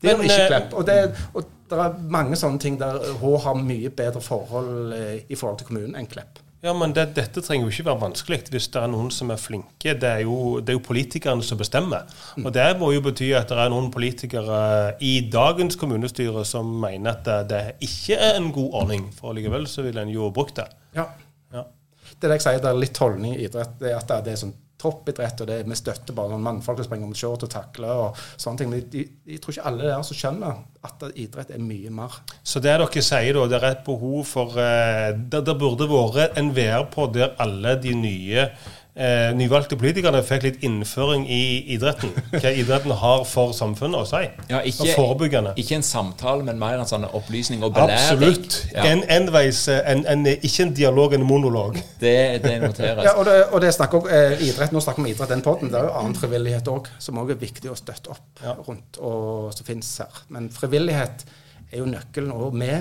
Det 0.05 0.15
gjør 0.15 0.25
ikke 0.29 0.39
eh, 0.39 0.47
Klepp. 0.53 0.73
Og 0.77 0.87
det, 0.87 0.97
og 1.33 1.51
det 1.69 1.83
er 1.83 1.99
mange 2.13 2.37
sånne 2.39 2.61
ting 2.61 2.79
der 2.81 2.99
Hå 3.21 3.35
har 3.43 3.59
mye 3.59 3.91
bedre 3.93 4.21
forhold 4.23 4.95
eh, 4.95 5.13
i 5.27 5.37
forhold 5.37 5.61
til 5.61 5.71
kommunen 5.71 5.97
enn 5.99 6.09
Klepp. 6.09 6.41
Ja, 6.65 6.73
men 6.73 6.95
det, 6.97 7.11
Dette 7.13 7.43
trenger 7.45 7.67
jo 7.67 7.73
ikke 7.73 7.85
være 7.91 8.01
vanskelig 8.01 8.39
hvis 8.49 8.67
det 8.73 8.79
er 8.81 8.89
noen 8.89 9.11
som 9.13 9.29
er 9.29 9.37
flinke. 9.37 9.93
Det 10.01 10.09
er 10.09 10.23
jo, 10.25 10.57
det 10.65 10.73
er 10.73 10.79
jo 10.79 10.85
politikerne 10.87 11.45
som 11.45 11.59
bestemmer. 11.59 12.07
Og 12.41 12.49
Det 12.55 12.65
må 12.79 12.89
jo 12.95 13.03
bety 13.05 13.27
at 13.37 13.51
det 13.51 13.59
er 13.61 13.69
noen 13.69 13.91
politikere 13.93 14.95
i 15.05 15.19
dagens 15.29 15.77
kommunestyre 15.77 16.41
som 16.47 16.71
mener 16.81 17.13
at 17.13 17.27
det, 17.27 17.37
det 17.51 17.61
ikke 17.85 18.17
er 18.17 18.39
en 18.39 18.49
god 18.55 18.79
ordning. 18.81 19.05
For 19.13 19.37
likevel 19.37 19.69
så 19.69 19.85
vil 19.85 20.01
en 20.01 20.09
jo 20.09 20.31
brukt 20.33 20.57
det. 20.57 20.65
Ja. 20.97 21.05
Ja. 21.53 21.67
Det 22.15 22.23
er 22.23 22.33
det 22.33 22.39
jeg 22.39 22.47
sier, 22.47 22.63
det 22.63 22.71
er 22.71 22.81
litt 22.81 23.03
holdning 23.03 23.37
i 23.37 23.45
idrett. 23.45 23.77
Det 23.81 23.93
er 23.93 23.99
at 24.01 24.17
det 24.25 24.33
er 24.33 24.41
sånn 24.47 24.57
toppidrett, 24.85 25.41
og 25.41 25.49
det 25.49 25.59
vi 25.65 25.77
støtter 25.77 26.15
bare 26.15 26.31
noen 26.33 26.45
mannfolk 26.45 26.79
som 26.79 26.87
springer 26.87 27.09
om 27.09 27.17
short 27.17 27.45
og 27.47 27.51
takler 27.51 28.05
og 28.05 28.21
sånne 28.37 28.61
ting. 28.61 28.71
Men 28.71 28.85
jeg 28.93 29.41
tror 29.41 29.55
ikke 29.55 29.67
alle 29.71 29.89
der 29.89 30.05
som 30.07 30.19
skjønner 30.19 30.63
at 30.85 31.05
idrett 31.17 31.51
er 31.55 31.63
mye 31.63 31.91
mer. 31.93 32.21
Så 32.45 32.61
det 32.63 32.75
dere 32.75 33.05
sier 33.09 33.37
da, 33.37 33.45
det 33.49 33.59
er 33.59 33.69
et 33.71 33.85
behov 33.85 34.23
for 34.29 34.57
eh, 34.61 35.11
Det, 35.15 35.41
det 35.47 35.57
burde 35.59 35.89
vært 35.89 36.37
en 36.39 36.51
VR 36.55 36.87
på 36.93 37.07
der 37.13 37.33
alle 37.41 37.75
de 37.81 37.93
nye 37.97 38.49
eh, 38.95 39.31
nyvalgte 39.35 39.75
politikerne 39.79 40.21
fikk 40.23 40.43
litt 40.45 40.63
innføring 40.63 41.25
i 41.31 41.39
idretten. 41.75 42.11
Hva 42.31 42.51
idretten 42.55 42.93
har 43.01 43.23
for 43.27 43.51
samfunnet 43.55 43.99
å 44.01 44.05
si. 44.09 44.21
Ja, 44.49 44.61
og 44.63 44.91
forebyggende. 44.95 45.53
ikke 45.59 45.75
en 45.79 45.83
samtale, 45.83 46.43
men 46.47 46.59
mer 46.61 46.79
en 46.79 46.87
sånn 46.89 47.05
opplysning 47.11 47.63
og 47.63 47.73
belæring. 47.75 47.95
Absolutt. 47.99 48.59
Ja, 48.73 48.85
En 48.91 49.03
enveis, 49.09 49.65
en, 49.67 50.05
en, 50.07 50.25
ikke 50.35 50.63
en 50.67 50.73
dialog, 50.77 51.13
en 51.13 51.25
monolog. 51.27 51.79
det, 51.99 52.15
det 52.43 52.55
noteres. 52.63 53.03
Ja, 53.03 53.15
og 53.19 53.25
det, 53.25 53.35
og 53.51 53.61
det 53.61 53.73
snakker 53.75 53.99
også, 54.03 54.13
eh, 54.15 54.45
idrett, 54.49 54.71
Nå 54.75 54.79
snakker 54.83 55.03
vi 55.03 55.09
om 55.09 55.15
idrett, 55.15 55.29
den 55.35 55.41
podden. 55.45 55.71
Det 55.73 55.79
er 55.81 55.89
jo 55.89 55.95
annen 55.99 56.15
frivillighet 56.15 56.67
òg, 56.71 56.87
som 56.99 57.17
også 57.21 57.35
er 57.35 57.41
viktig 57.43 57.71
å 57.71 57.75
støtte 57.79 58.15
opp 58.15 58.43
Ja. 58.43 58.55
rundt, 58.67 58.97
og 58.99 59.51
som 59.55 59.65
finnes 59.67 59.91
her. 59.97 60.23
Men 60.29 60.49
frivillighet 60.49 61.25
er 61.71 61.77
jo 61.79 61.85
nøkkelen. 61.85 62.31
Og 62.31 62.53
vi 62.53 62.71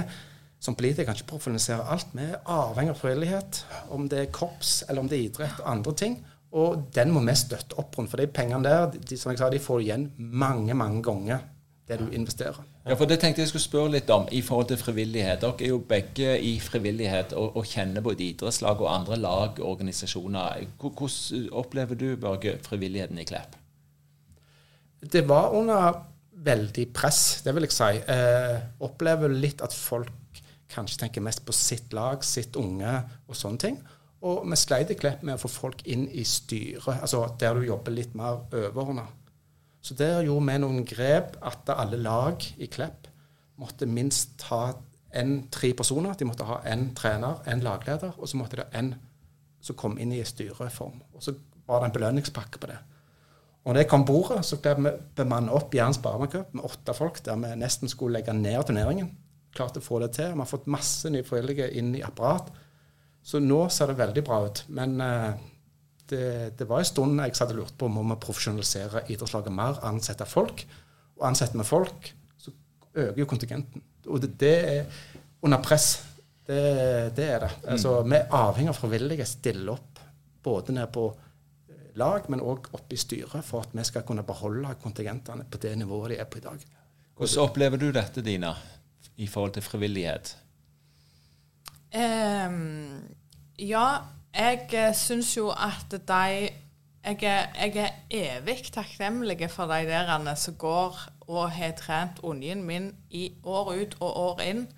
som 0.65 0.77
politikere 0.79 1.11
kan 1.11 1.19
ikke 1.19 1.35
profilisere 1.35 1.85
alt. 1.93 2.13
Vi 2.17 2.25
er 2.25 2.39
avhengig 2.49 2.95
av 2.95 3.01
frivillighet, 3.01 3.65
om 3.93 4.07
det 4.09 4.21
er 4.23 4.31
korps 4.33 4.79
eller 4.89 5.05
om 5.05 5.11
det 5.11 5.19
er 5.19 5.27
idrett 5.27 5.59
og 5.61 5.73
andre 5.75 5.93
ting. 6.01 6.21
Og 6.55 6.87
den 6.95 7.11
må 7.13 7.21
vi 7.27 7.35
støtte 7.37 7.77
opp 7.83 7.99
rundt. 7.99 8.13
For 8.13 8.23
de 8.23 8.31
pengene 8.31 8.65
der, 8.65 8.87
de, 8.95 9.19
som 9.19 9.33
jeg 9.33 9.43
sa, 9.43 9.51
de 9.53 9.61
får 9.61 9.81
du 9.81 9.85
igjen 9.89 10.07
mange, 10.17 10.77
mange 10.79 11.03
ganger 11.05 11.43
det 11.85 11.99
du 12.01 12.07
investerer. 12.17 12.63
Ja, 12.87 12.97
for 12.97 13.11
Det 13.11 13.19
tenkte 13.21 13.43
jeg 13.43 13.51
skulle 13.51 13.65
spørre 13.65 13.93
litt 13.93 14.09
om 14.15 14.25
i 14.33 14.41
forhold 14.45 14.71
til 14.71 14.81
frivillighet. 14.81 15.43
Dere 15.43 15.67
er 15.67 15.73
jo 15.75 15.83
begge 15.89 16.39
i 16.41 16.55
frivillighet 16.63 17.35
og, 17.37 17.59
og 17.59 17.69
kjenner 17.69 18.05
både 18.05 18.25
idrettslag 18.31 18.81
og 18.81 18.89
andre 18.95 19.21
lag 19.21 19.61
og 19.61 19.69
organisasjoner. 19.75 20.65
Hvordan 20.81 21.51
opplever 21.53 22.01
du, 22.01 22.09
Børge, 22.17 22.57
frivilligheten 22.65 23.21
i 23.21 23.29
Klepp? 23.29 23.59
Det 25.13 25.27
var 25.29 25.53
under 25.53 26.01
veldig 26.45 26.89
press, 26.97 27.43
det 27.45 27.53
vil 27.55 27.67
jeg 27.69 27.77
si. 27.77 27.91
Eh, 28.09 28.61
opplever 28.85 29.33
litt 29.33 29.61
at 29.65 29.77
folk 29.77 30.24
kanskje 30.75 31.05
tenker 31.05 31.25
mest 31.25 31.45
på 31.47 31.55
sitt 31.57 31.95
lag, 31.97 32.25
sitt 32.27 32.57
unge 32.61 32.97
og 33.29 33.39
sånne 33.39 33.63
ting. 33.63 33.79
Og 34.25 34.47
vi 34.49 34.57
sleit 34.57 34.91
i 34.93 34.97
Klepp 34.97 35.23
med 35.27 35.37
å 35.37 35.43
få 35.43 35.51
folk 35.53 35.85
inn 35.91 36.07
i 36.09 36.25
styret, 36.27 37.03
altså 37.05 37.27
der 37.41 37.59
du 37.59 37.67
jobber 37.67 37.93
litt 37.93 38.15
mer 38.17 38.47
overordna. 38.49 39.07
Så 39.85 39.97
der 39.99 40.23
gjorde 40.25 40.47
vi 40.49 40.61
noen 40.63 40.87
grep 40.89 41.37
at 41.45 41.69
alle 41.75 41.99
lag 42.01 42.41
i 42.57 42.71
Klepp 42.73 43.11
måtte 43.61 43.87
minst 43.87 44.47
ha 44.49 44.71
en, 45.15 45.35
tre 45.53 45.75
personer. 45.77 46.17
De 46.19 46.27
måtte 46.27 46.47
ha 46.49 46.63
en 46.71 46.89
trener, 46.97 47.43
en 47.47 47.63
lagleder, 47.63 48.17
og 48.17 48.31
så 48.31 48.41
måtte 48.41 48.63
det 48.63 48.71
en 48.81 48.95
som 49.65 49.77
kom 49.77 49.99
inn 50.01 50.13
i 50.13 50.25
styreform. 50.25 51.03
Og 51.13 51.25
så 51.25 51.37
var 51.69 51.83
det 51.83 51.91
en 51.91 51.97
belønningspakke 51.99 52.61
på 52.61 52.73
det. 52.73 52.81
Og 53.65 53.73
når 53.73 53.81
det 53.81 53.91
kom 53.93 54.05
bordet, 54.05 54.43
så 54.45 54.59
ble 54.61 54.75
vi 54.77 54.91
bemannet 55.17 55.55
opp 55.57 55.73
Jærens 55.73 56.01
Barmacup 56.05 56.53
med 56.53 56.65
åtte 56.65 56.97
folk, 56.97 57.21
der 57.25 57.39
vi 57.41 57.53
nesten 57.61 57.89
skulle 57.89 58.19
legge 58.19 58.35
ned 58.37 58.61
turneringen. 58.69 59.13
Klarte 59.55 59.83
å 59.83 59.85
få 59.85 60.01
det 60.03 60.13
til. 60.17 60.33
Vi 60.35 60.43
har 60.43 60.51
fått 60.51 60.71
masse 60.71 61.11
nye 61.13 61.27
frivillige 61.27 61.71
inn 61.79 61.93
i 61.95 62.03
apparat. 62.05 62.51
Så 63.25 63.41
nå 63.41 63.63
ser 63.73 63.91
det 63.91 64.01
veldig 64.01 64.25
bra 64.27 64.43
ut. 64.45 64.65
Men 64.77 64.99
eh, 65.01 65.45
det, 66.11 66.25
det 66.59 66.67
var 66.69 66.83
en 66.83 66.89
stund 66.89 67.23
jeg 67.23 67.37
hadde 67.39 67.57
lurt 67.57 67.77
på 67.79 67.89
om 67.89 68.01
vi 68.01 68.07
må 68.11 68.19
profesjonalisere 68.21 69.07
idrettslaget 69.09 69.55
mer, 69.55 69.81
ansette 69.89 70.27
folk. 70.29 70.67
Og 71.17 71.29
ansetter 71.31 71.61
vi 71.61 71.69
folk, 71.69 72.11
så 72.37 72.53
øker 72.93 73.23
jo 73.23 73.29
kontingenten. 73.31 73.85
Og 74.11 74.21
det, 74.21 74.35
det 74.43 74.57
er 74.75 75.07
under 75.45 75.63
press. 75.65 75.95
Det, 76.45 76.61
det 77.17 77.29
er 77.37 77.47
det. 77.47 77.53
Altså, 77.73 77.97
vi 78.05 78.19
er 78.19 78.35
avhengig 78.37 78.75
av 78.75 78.77
frivillige 78.77 79.27
stille 79.29 79.73
opp 79.73 80.03
både 80.45 80.75
ned 80.77 80.91
på 80.93 81.07
eh, 81.09 81.91
lag, 82.01 82.29
men 82.29 82.45
òg 82.45 82.69
oppe 82.77 82.97
i 82.97 83.01
styret, 83.01 83.41
for 83.47 83.65
at 83.65 83.73
vi 83.73 83.85
skal 83.89 84.05
kunne 84.05 84.27
beholde 84.27 84.75
kontingentene 84.83 85.47
på 85.49 85.61
det 85.63 85.73
nivået 85.81 86.13
de 86.13 86.21
er 86.21 86.29
på 86.29 86.43
i 86.43 86.45
dag. 86.45 86.67
Hvordan 87.15 87.47
opplever 87.47 87.81
du 87.81 87.89
dette, 87.95 88.21
Dina, 88.27 88.53
i 89.17 89.27
forhold 89.27 89.53
til 89.53 89.63
frivillighet? 89.63 90.37
Um, 91.95 93.05
ja, 93.59 93.87
jeg 94.35 94.69
uh, 94.73 94.95
syns 94.95 95.37
jo 95.37 95.51
at 95.51 95.95
de 95.95 96.51
jeg 97.05 97.23
er, 97.23 97.47
er 97.71 97.91
evig 98.11 98.63
takknemlig 98.73 99.51
for 99.51 99.69
de 99.69 99.85
der 99.87 100.35
som 100.35 100.55
går 100.55 100.99
og 101.29 101.51
har 101.51 101.75
trent 101.77 102.21
ungen 102.23 102.63
min 102.65 102.95
i 103.11 103.33
år 103.45 103.75
ut 103.75 103.97
og 104.01 104.17
år 104.17 104.41
inn. 104.41 104.69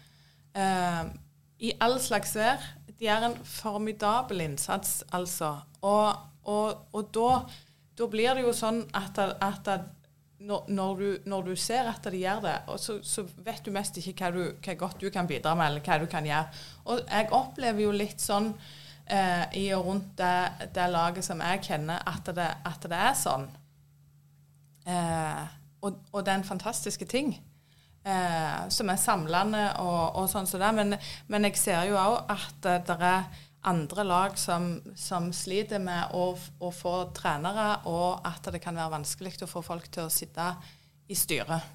Ehm, 0.57 1.19
I 1.59 1.73
all 1.81 2.01
slags 2.01 2.35
vær. 2.37 2.63
de 2.99 3.05
gjør 3.05 3.27
en 3.27 3.45
formidabel 3.45 4.41
innsats, 4.41 5.05
altså. 5.13 5.57
Og, 5.83 6.17
og, 6.43 6.87
og 6.93 7.11
da, 7.15 7.41
da, 7.99 8.07
blir 8.07 8.35
det 8.35 8.43
jo 8.43 8.53
sånn 8.57 8.85
at, 8.95 9.19
at 9.19 9.69
når, 10.39 10.65
når, 10.69 10.97
du, 10.97 11.19
når, 11.25 11.43
du, 11.43 11.57
ser 11.57 11.89
at 11.89 12.05
de 12.13 12.19
gjør 12.21 12.43
det, 12.45 12.57
så, 12.81 12.99
så, 13.03 13.25
vet 13.45 13.65
du 13.65 13.73
mest 13.73 13.97
ikke 13.97 14.15
hva, 14.19 14.31
du, 14.35 14.43
hva, 14.65 14.75
godt 14.79 15.01
du 15.01 15.09
kan 15.13 15.29
bidra 15.29 15.55
med, 15.57 15.71
eller 15.71 15.85
hva 15.87 15.99
du 16.03 16.07
kan 16.11 16.27
gjøre. 16.29 16.63
Og 16.93 17.01
jeg 17.09 17.31
opplever 17.33 17.85
jo 17.87 17.95
litt 17.97 18.21
sånn 18.21 18.51
eh, 18.53 19.45
i 19.63 19.67
og 19.77 19.89
rundt 19.89 20.13
det, 20.21 20.69
det, 20.77 20.89
laget 20.93 21.25
som 21.25 21.41
jeg 21.41 21.65
kjenner, 21.71 22.05
at 22.05 22.33
det, 22.37 22.51
at 22.69 22.89
det 22.93 23.03
er 23.09 23.17
sånn. 23.17 23.49
Eh, 24.87 25.45
og, 25.81 26.03
og, 26.13 26.21
det 26.21 26.35
er 26.35 26.41
en 26.43 26.51
fantastisk 26.53 27.07
ting. 27.09 27.33
Eh, 28.07 28.69
som 28.71 28.93
er 28.93 29.01
samlende 29.03 29.65
og, 29.83 30.21
og 30.21 30.29
sånn 30.31 30.47
som 30.47 30.61
det. 30.63 30.73
Men, 30.77 30.99
men 31.33 31.49
jeg 31.49 31.59
ser 31.59 31.89
jo 31.89 31.97
òg 31.99 32.31
at 32.37 32.69
det 32.87 33.01
er 33.01 33.25
andre 33.67 34.05
lag 34.07 34.37
som, 34.39 34.69
som 34.95 35.29
sliter 35.35 35.83
med 35.83 36.15
å, 36.15 36.31
å, 36.37 36.71
få 36.75 36.95
trenere, 37.17 37.83
og 37.91 38.27
at 38.27 38.51
det 38.55 38.61
kan 38.63 38.79
være 38.79 38.95
vanskelig 38.99 39.35
å 39.43 39.51
få 39.51 39.63
folk 39.67 39.89
til 39.93 40.07
å 40.07 40.13
sitte 40.13 40.53
i 41.11 41.19
styret. 41.19 41.73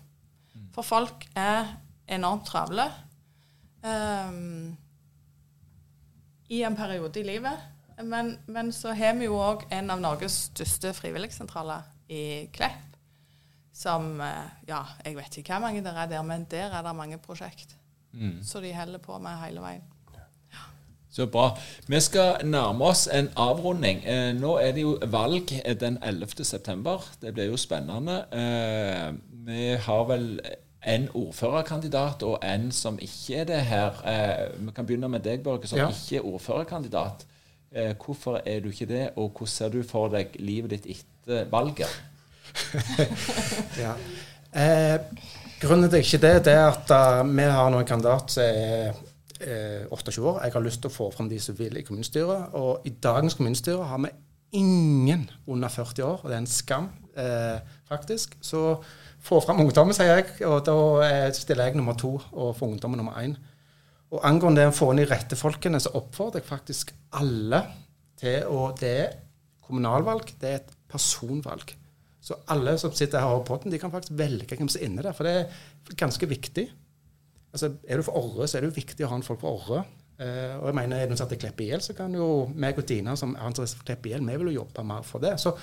For 0.75 0.87
folk 0.87 1.27
er 1.37 1.73
enormt 2.11 2.47
travle. 2.47 2.87
Um, 3.81 4.77
i 6.51 6.61
en 6.67 6.75
periode 6.75 7.19
i 7.19 7.25
livet. 7.25 7.67
Men, 8.03 8.37
men 8.45 8.71
så 8.73 8.95
har 8.97 9.15
vi 9.19 9.27
jo 9.27 9.37
òg 9.39 9.67
en 9.71 9.91
av 9.93 10.01
Norges 10.01 10.47
største 10.49 10.93
frivilligsentraler 10.97 11.85
i 12.11 12.23
Klepp. 12.55 12.87
Som 13.71 14.19
eh, 14.21 14.49
Ja, 14.67 14.81
jeg 15.05 15.15
vet 15.15 15.37
ikke 15.39 15.55
hvor 15.55 15.63
mange 15.67 15.83
det 15.83 15.93
er 15.95 16.09
der, 16.11 16.25
men 16.27 16.43
der 16.51 16.73
er 16.75 16.83
det 16.83 16.95
mange 16.97 17.19
prosjekt. 17.23 17.77
Mm. 18.11 18.41
Så 18.43 18.59
de 18.59 18.73
holder 18.75 18.99
på 18.99 19.15
med 19.23 19.39
hele 19.45 19.63
veien. 19.63 19.85
Så 21.11 21.25
bra. 21.27 21.57
Vi 21.91 21.99
skal 21.99 22.45
nærme 22.47 22.85
oss 22.87 23.07
en 23.11 23.27
avrunding. 23.35 23.99
Eh, 24.07 24.31
nå 24.37 24.55
er 24.63 24.71
det 24.71 24.85
jo 24.85 24.95
valg 25.11 25.51
den 25.79 25.97
11. 26.03 26.45
september. 26.47 27.03
Det 27.21 27.33
blir 27.35 27.51
jo 27.51 27.57
spennende. 27.59 28.21
Eh, 28.31 29.09
vi 29.45 29.73
har 29.75 30.05
vel 30.07 30.39
en 30.87 31.09
ordførerkandidat 31.13 32.23
og 32.23 32.39
en 32.45 32.71
som 32.71 32.99
ikke 33.01 33.41
er 33.41 33.49
det 33.49 33.59
her. 33.67 33.99
Eh, 34.07 34.55
vi 34.55 34.71
kan 34.75 34.87
begynne 34.87 35.09
med 35.09 35.19
deg, 35.27 35.43
Børge, 35.43 35.67
som 35.67 35.79
ja. 35.79 35.89
ikke 35.89 36.21
er 36.21 36.31
ordførerkandidat. 36.33 37.27
Eh, 37.71 37.93
hvorfor 38.05 38.41
er 38.45 38.59
du 38.59 38.69
ikke 38.69 38.85
det, 38.85 39.09
og 39.15 39.29
hvordan 39.29 39.47
ser 39.47 39.69
du 39.69 39.83
for 39.83 40.09
deg 40.11 40.33
livet 40.39 40.71
ditt 40.71 40.89
etter 40.95 41.45
valget? 41.51 41.91
ja. 43.83 43.93
eh, 44.55 44.97
grunnen 45.61 45.89
til 45.89 46.01
ikke 46.01 46.23
det, 46.23 46.33
det 46.45 46.55
er 46.57 46.65
at 46.71 46.91
uh, 46.91 47.21
vi 47.29 47.45
har 47.47 47.69
nå 47.71 47.79
en 47.79 47.87
kandidat 47.87 48.33
som 48.33 48.43
er 48.43 48.97
28 49.41 50.17
eh, 50.17 50.25
år. 50.25 50.41
Jeg 50.43 50.53
har 50.53 50.65
lyst 50.65 50.81
til 50.83 50.91
å 50.91 50.93
få 50.95 51.11
fram 51.13 51.29
de 51.29 51.39
som 51.41 51.57
vil 51.57 51.77
i 51.77 51.85
kommunestyret. 51.85 52.53
Og 52.57 52.85
i 52.87 52.93
dagens 53.03 53.37
kommunestyre 53.37 53.87
har 53.89 54.01
vi 54.03 54.11
ingen 54.59 55.29
under 55.47 55.71
40 55.71 56.03
år, 56.03 56.19
og 56.21 56.29
det 56.29 56.35
er 56.35 56.43
en 56.43 56.47
skam, 56.47 56.89
eh, 57.15 57.59
faktisk. 57.89 58.37
Så 58.41 58.81
få 59.21 59.39
fram 59.43 59.61
ungdommen, 59.63 59.93
sier 59.93 60.19
jeg. 60.19 60.45
Og 60.47 60.65
da 60.65 61.31
stiller 61.33 61.69
jeg 61.69 61.79
nummer 61.79 61.93
to 61.93 62.17
og 62.31 62.55
får 62.57 62.75
ungdommen 62.75 62.97
nummer 62.97 63.19
én. 63.21 63.35
Og 64.11 64.19
angående 64.27 64.61
det 64.61 64.71
å 64.71 64.75
få 64.75 64.91
inn 64.91 64.99
de 64.99 65.07
rette 65.07 65.37
folkene, 65.39 65.79
så 65.79 65.93
oppfordrer 65.95 66.41
jeg 66.41 66.49
faktisk 66.49 66.93
alle 67.15 67.63
til 68.21 68.43
å 68.51 68.71
Det 68.77 68.89
er 68.99 69.13
kommunalvalg, 69.65 70.33
det 70.39 70.49
er 70.49 70.59
et 70.59 70.73
personvalg. 70.91 71.75
Så 72.21 72.37
alle 72.53 72.75
som 72.77 72.93
sitter 72.93 73.19
her 73.23 73.33
og 73.33 73.47
har 73.49 73.61
den, 73.63 73.71
de 73.71 73.79
kan 73.81 73.91
faktisk 73.91 74.13
velge 74.17 74.57
hvem 74.57 74.69
som 74.69 74.81
er 74.81 74.85
inne 74.85 75.05
der. 75.05 75.15
For 75.17 75.25
det 75.25 75.33
er 75.39 75.95
ganske 75.97 76.27
viktig. 76.29 76.67
Altså, 77.51 77.73
Er 77.87 77.99
du 77.99 78.05
for 78.07 78.17
Orre, 78.19 78.47
så 78.47 78.57
er 78.57 78.63
det 78.63 78.71
jo 78.71 78.79
viktig 78.79 79.05
å 79.05 79.11
ha 79.11 79.17
en 79.19 79.25
folk 79.25 79.41
fra 79.41 79.51
Orre. 79.51 79.81
Uh, 80.21 80.59
og 80.61 80.67
jeg 80.69 80.77
mener, 80.77 81.01
Er 81.01 81.09
du 81.09 81.17
satt 81.17 81.33
i 81.33 81.39
Klepp 81.41 81.61
IL, 81.65 81.81
så 81.81 81.95
kan 81.97 82.13
jo 82.13 82.45
meg 82.53 82.77
og 82.77 82.85
Dina 82.87 83.15
som 83.17 83.33
er 83.35 83.47
ansatt 83.47 83.73
for 83.73 83.87
Klepp 83.87 84.05
IL, 84.05 84.21
vi 84.21 84.37
vil 84.37 84.51
jo 84.51 84.59
jobbe 84.61 84.85
mer 84.85 85.07
for 85.07 85.23
det. 85.23 85.33
Så, 85.41 85.55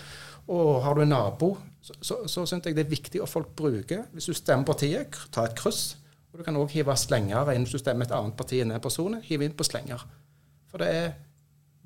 og 0.50 0.82
har 0.82 0.98
du 0.98 1.04
en 1.04 1.12
nabo, 1.14 1.52
så, 1.80 1.94
så, 2.00 2.18
så 2.26 2.44
syns 2.48 2.66
jeg 2.66 2.76
det 2.76 2.86
er 2.86 2.90
viktig 2.90 3.22
at 3.22 3.30
folk 3.30 3.52
bruker 3.56 4.08
Hvis 4.12 4.26
du 4.28 4.34
stemmer 4.34 4.66
partiet, 4.66 5.16
ta 5.32 5.46
et 5.46 5.56
kryss. 5.56 5.96
Og 6.32 6.40
du 6.40 6.44
kan 6.44 6.58
òg 6.60 6.74
hive 6.74 6.96
slenger 6.98 7.52
inn 7.54 7.64
hvis 7.64 7.78
du 7.78 7.80
stemmer 7.80 8.08
et 8.08 8.14
annet 8.14 8.36
parti 8.36 8.60
enn 8.60 8.74
den 8.74 8.82
personen. 8.84 9.22
Hiv 9.24 9.44
inn 9.44 9.56
på 9.56 9.66
slenger. 9.66 10.02
For 10.68 10.82
det 10.82 10.88
er 10.92 11.08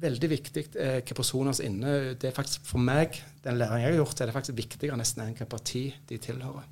veldig 0.03 0.31
viktig 0.33 0.65
eh, 0.83 0.99
hva 1.07 1.17
personer 1.17 1.55
som 1.55 1.65
er 1.65 1.71
inne. 1.71 1.97
Det 2.19 2.31
er 2.31 2.37
faktisk 2.37 2.67
For 2.67 2.83
meg, 2.83 3.21
den 3.45 3.61
læringen 3.61 3.87
jeg 3.87 3.93
har 3.93 4.01
gjort, 4.01 4.21
er 4.21 4.31
det 4.31 4.37
faktisk 4.37 4.59
viktigere 4.59 4.99
nesten 4.99 5.23
enn 5.23 5.33
hvilket 5.33 5.53
parti 5.53 5.85
de 6.09 6.19
tilhører. 6.23 6.67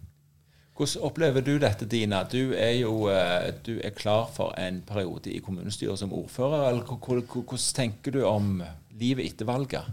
Hvordan 0.81 1.05
opplever 1.05 1.43
du 1.45 1.59
dette, 1.61 1.85
Dina? 1.85 2.23
Du 2.25 2.55
er 2.57 2.79
jo 2.79 3.11
eh, 3.13 3.51
du 3.67 3.75
er 3.85 3.93
klar 3.93 4.31
for 4.33 4.55
en 4.57 4.79
periode 4.89 5.29
i 5.29 5.43
kommunestyret 5.45 6.01
som 6.01 6.13
ordfører. 6.17 6.71
eller 6.71 6.85
Hvordan 6.89 7.59
tenker 7.77 8.15
du 8.17 8.23
om 8.25 8.63
livet 8.97 9.27
etter 9.27 9.45
valget? 9.45 9.85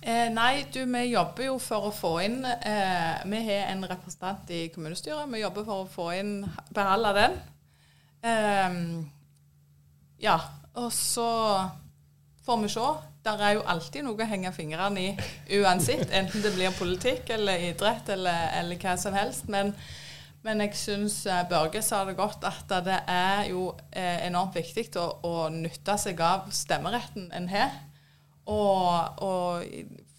Eh, 0.00 0.30
nei, 0.32 0.64
du, 0.72 0.80
vi 0.88 1.02
jobber 1.10 1.44
jo 1.50 1.58
for 1.60 1.90
å 1.90 1.92
få 1.92 2.14
inn 2.24 2.38
eh, 2.46 3.20
Vi 3.26 3.42
har 3.50 3.68
en 3.74 3.84
representant 3.84 4.48
i 4.48 4.68
kommunestyret. 4.72 5.28
Vi 5.28 5.42
jobber 5.42 5.68
for 5.68 5.84
å 5.84 5.90
få 5.92 6.08
inn 6.22 6.34
beholde 6.72 7.12
den. 7.18 7.36
Eh, 8.24 8.80
ja. 10.24 10.38
Og 10.76 10.88
så 10.92 11.28
får 12.46 12.62
vi 12.62 12.68
se. 12.68 12.86
Der 13.26 13.42
er 13.42 13.56
jo 13.56 13.64
alltid 13.66 14.06
noe 14.06 14.22
å 14.22 14.28
henge 14.30 14.52
fingrene 14.54 15.02
i 15.02 15.58
uansett. 15.58 16.10
Enten 16.14 16.44
det 16.44 16.54
blir 16.54 16.74
politikk 16.78 17.32
eller 17.34 17.70
idrett 17.72 18.08
eller, 18.14 18.52
eller 18.60 18.78
hva 18.78 18.94
som 19.00 19.16
helst. 19.18 19.48
Men, 19.50 19.72
men 20.46 20.62
jeg 20.62 20.78
syns 20.78 21.18
eh, 21.26 21.42
Børge 21.50 21.82
sa 21.82 22.04
det 22.06 22.14
godt, 22.18 22.46
at 22.46 22.70
det 22.86 23.00
er 23.10 23.50
jo 23.50 23.72
eh, 23.90 24.22
enormt 24.28 24.54
viktig 24.54 24.86
å, 25.02 25.08
å 25.26 25.34
nytte 25.50 25.98
seg 25.98 26.22
av 26.22 26.46
stemmeretten 26.54 27.32
en 27.34 27.50
har 27.50 27.74
og, 28.46 29.22
og 29.26 29.64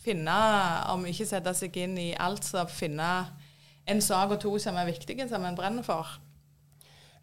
finne, 0.04 0.38
om 0.92 1.06
ikke 1.08 1.28
sette 1.28 1.54
seg 1.56 1.76
inn 1.80 1.96
i 2.00 2.10
alt, 2.20 2.44
så 2.44 2.66
finne 2.68 3.12
en 3.88 4.04
sak 4.04 4.36
og 4.36 4.42
to 4.44 4.52
som 4.60 4.76
er 4.80 4.90
viktige, 4.90 5.28
som 5.32 5.46
en 5.48 5.56
brenner 5.56 5.86
for. 5.86 6.10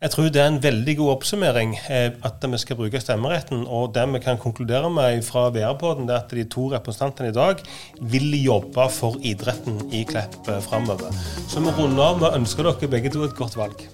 Jeg 0.03 0.13
tror 0.13 0.29
det 0.29 0.41
er 0.43 0.49
en 0.51 0.63
veldig 0.63 0.97
god 0.99 1.11
oppsummering 1.15 1.77
eh, 1.89 2.09
at 2.27 2.45
vi 2.45 2.61
skal 2.61 2.79
bruke 2.79 3.01
stemmeretten. 3.01 3.65
Og 3.65 3.93
det 3.95 4.05
vi 4.13 4.23
kan 4.25 4.41
konkludere 4.41 4.91
med 4.93 5.23
fra 5.27 5.47
VR-poden, 5.55 6.09
er 6.11 6.21
at 6.23 6.35
de 6.35 6.45
to 6.51 6.69
representantene 6.75 7.33
i 7.33 7.37
dag 7.37 7.63
vil 8.01 8.35
jobbe 8.43 8.89
for 8.93 9.21
idretten 9.23 9.81
i 9.95 10.05
Klepp 10.09 10.49
eh, 10.49 10.61
framover. 10.67 11.15
Så 11.49 11.63
vi 11.65 11.73
runder 11.79 12.09
av 12.09 12.19
med 12.21 12.31
å 12.31 12.35
ønske 12.41 12.67
dere 12.67 12.91
begge 12.97 13.15
to 13.15 13.25
et 13.29 13.39
godt 13.39 13.57
valg. 13.61 13.87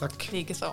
Takk. 0.00 0.30
Likeså. 0.32 0.72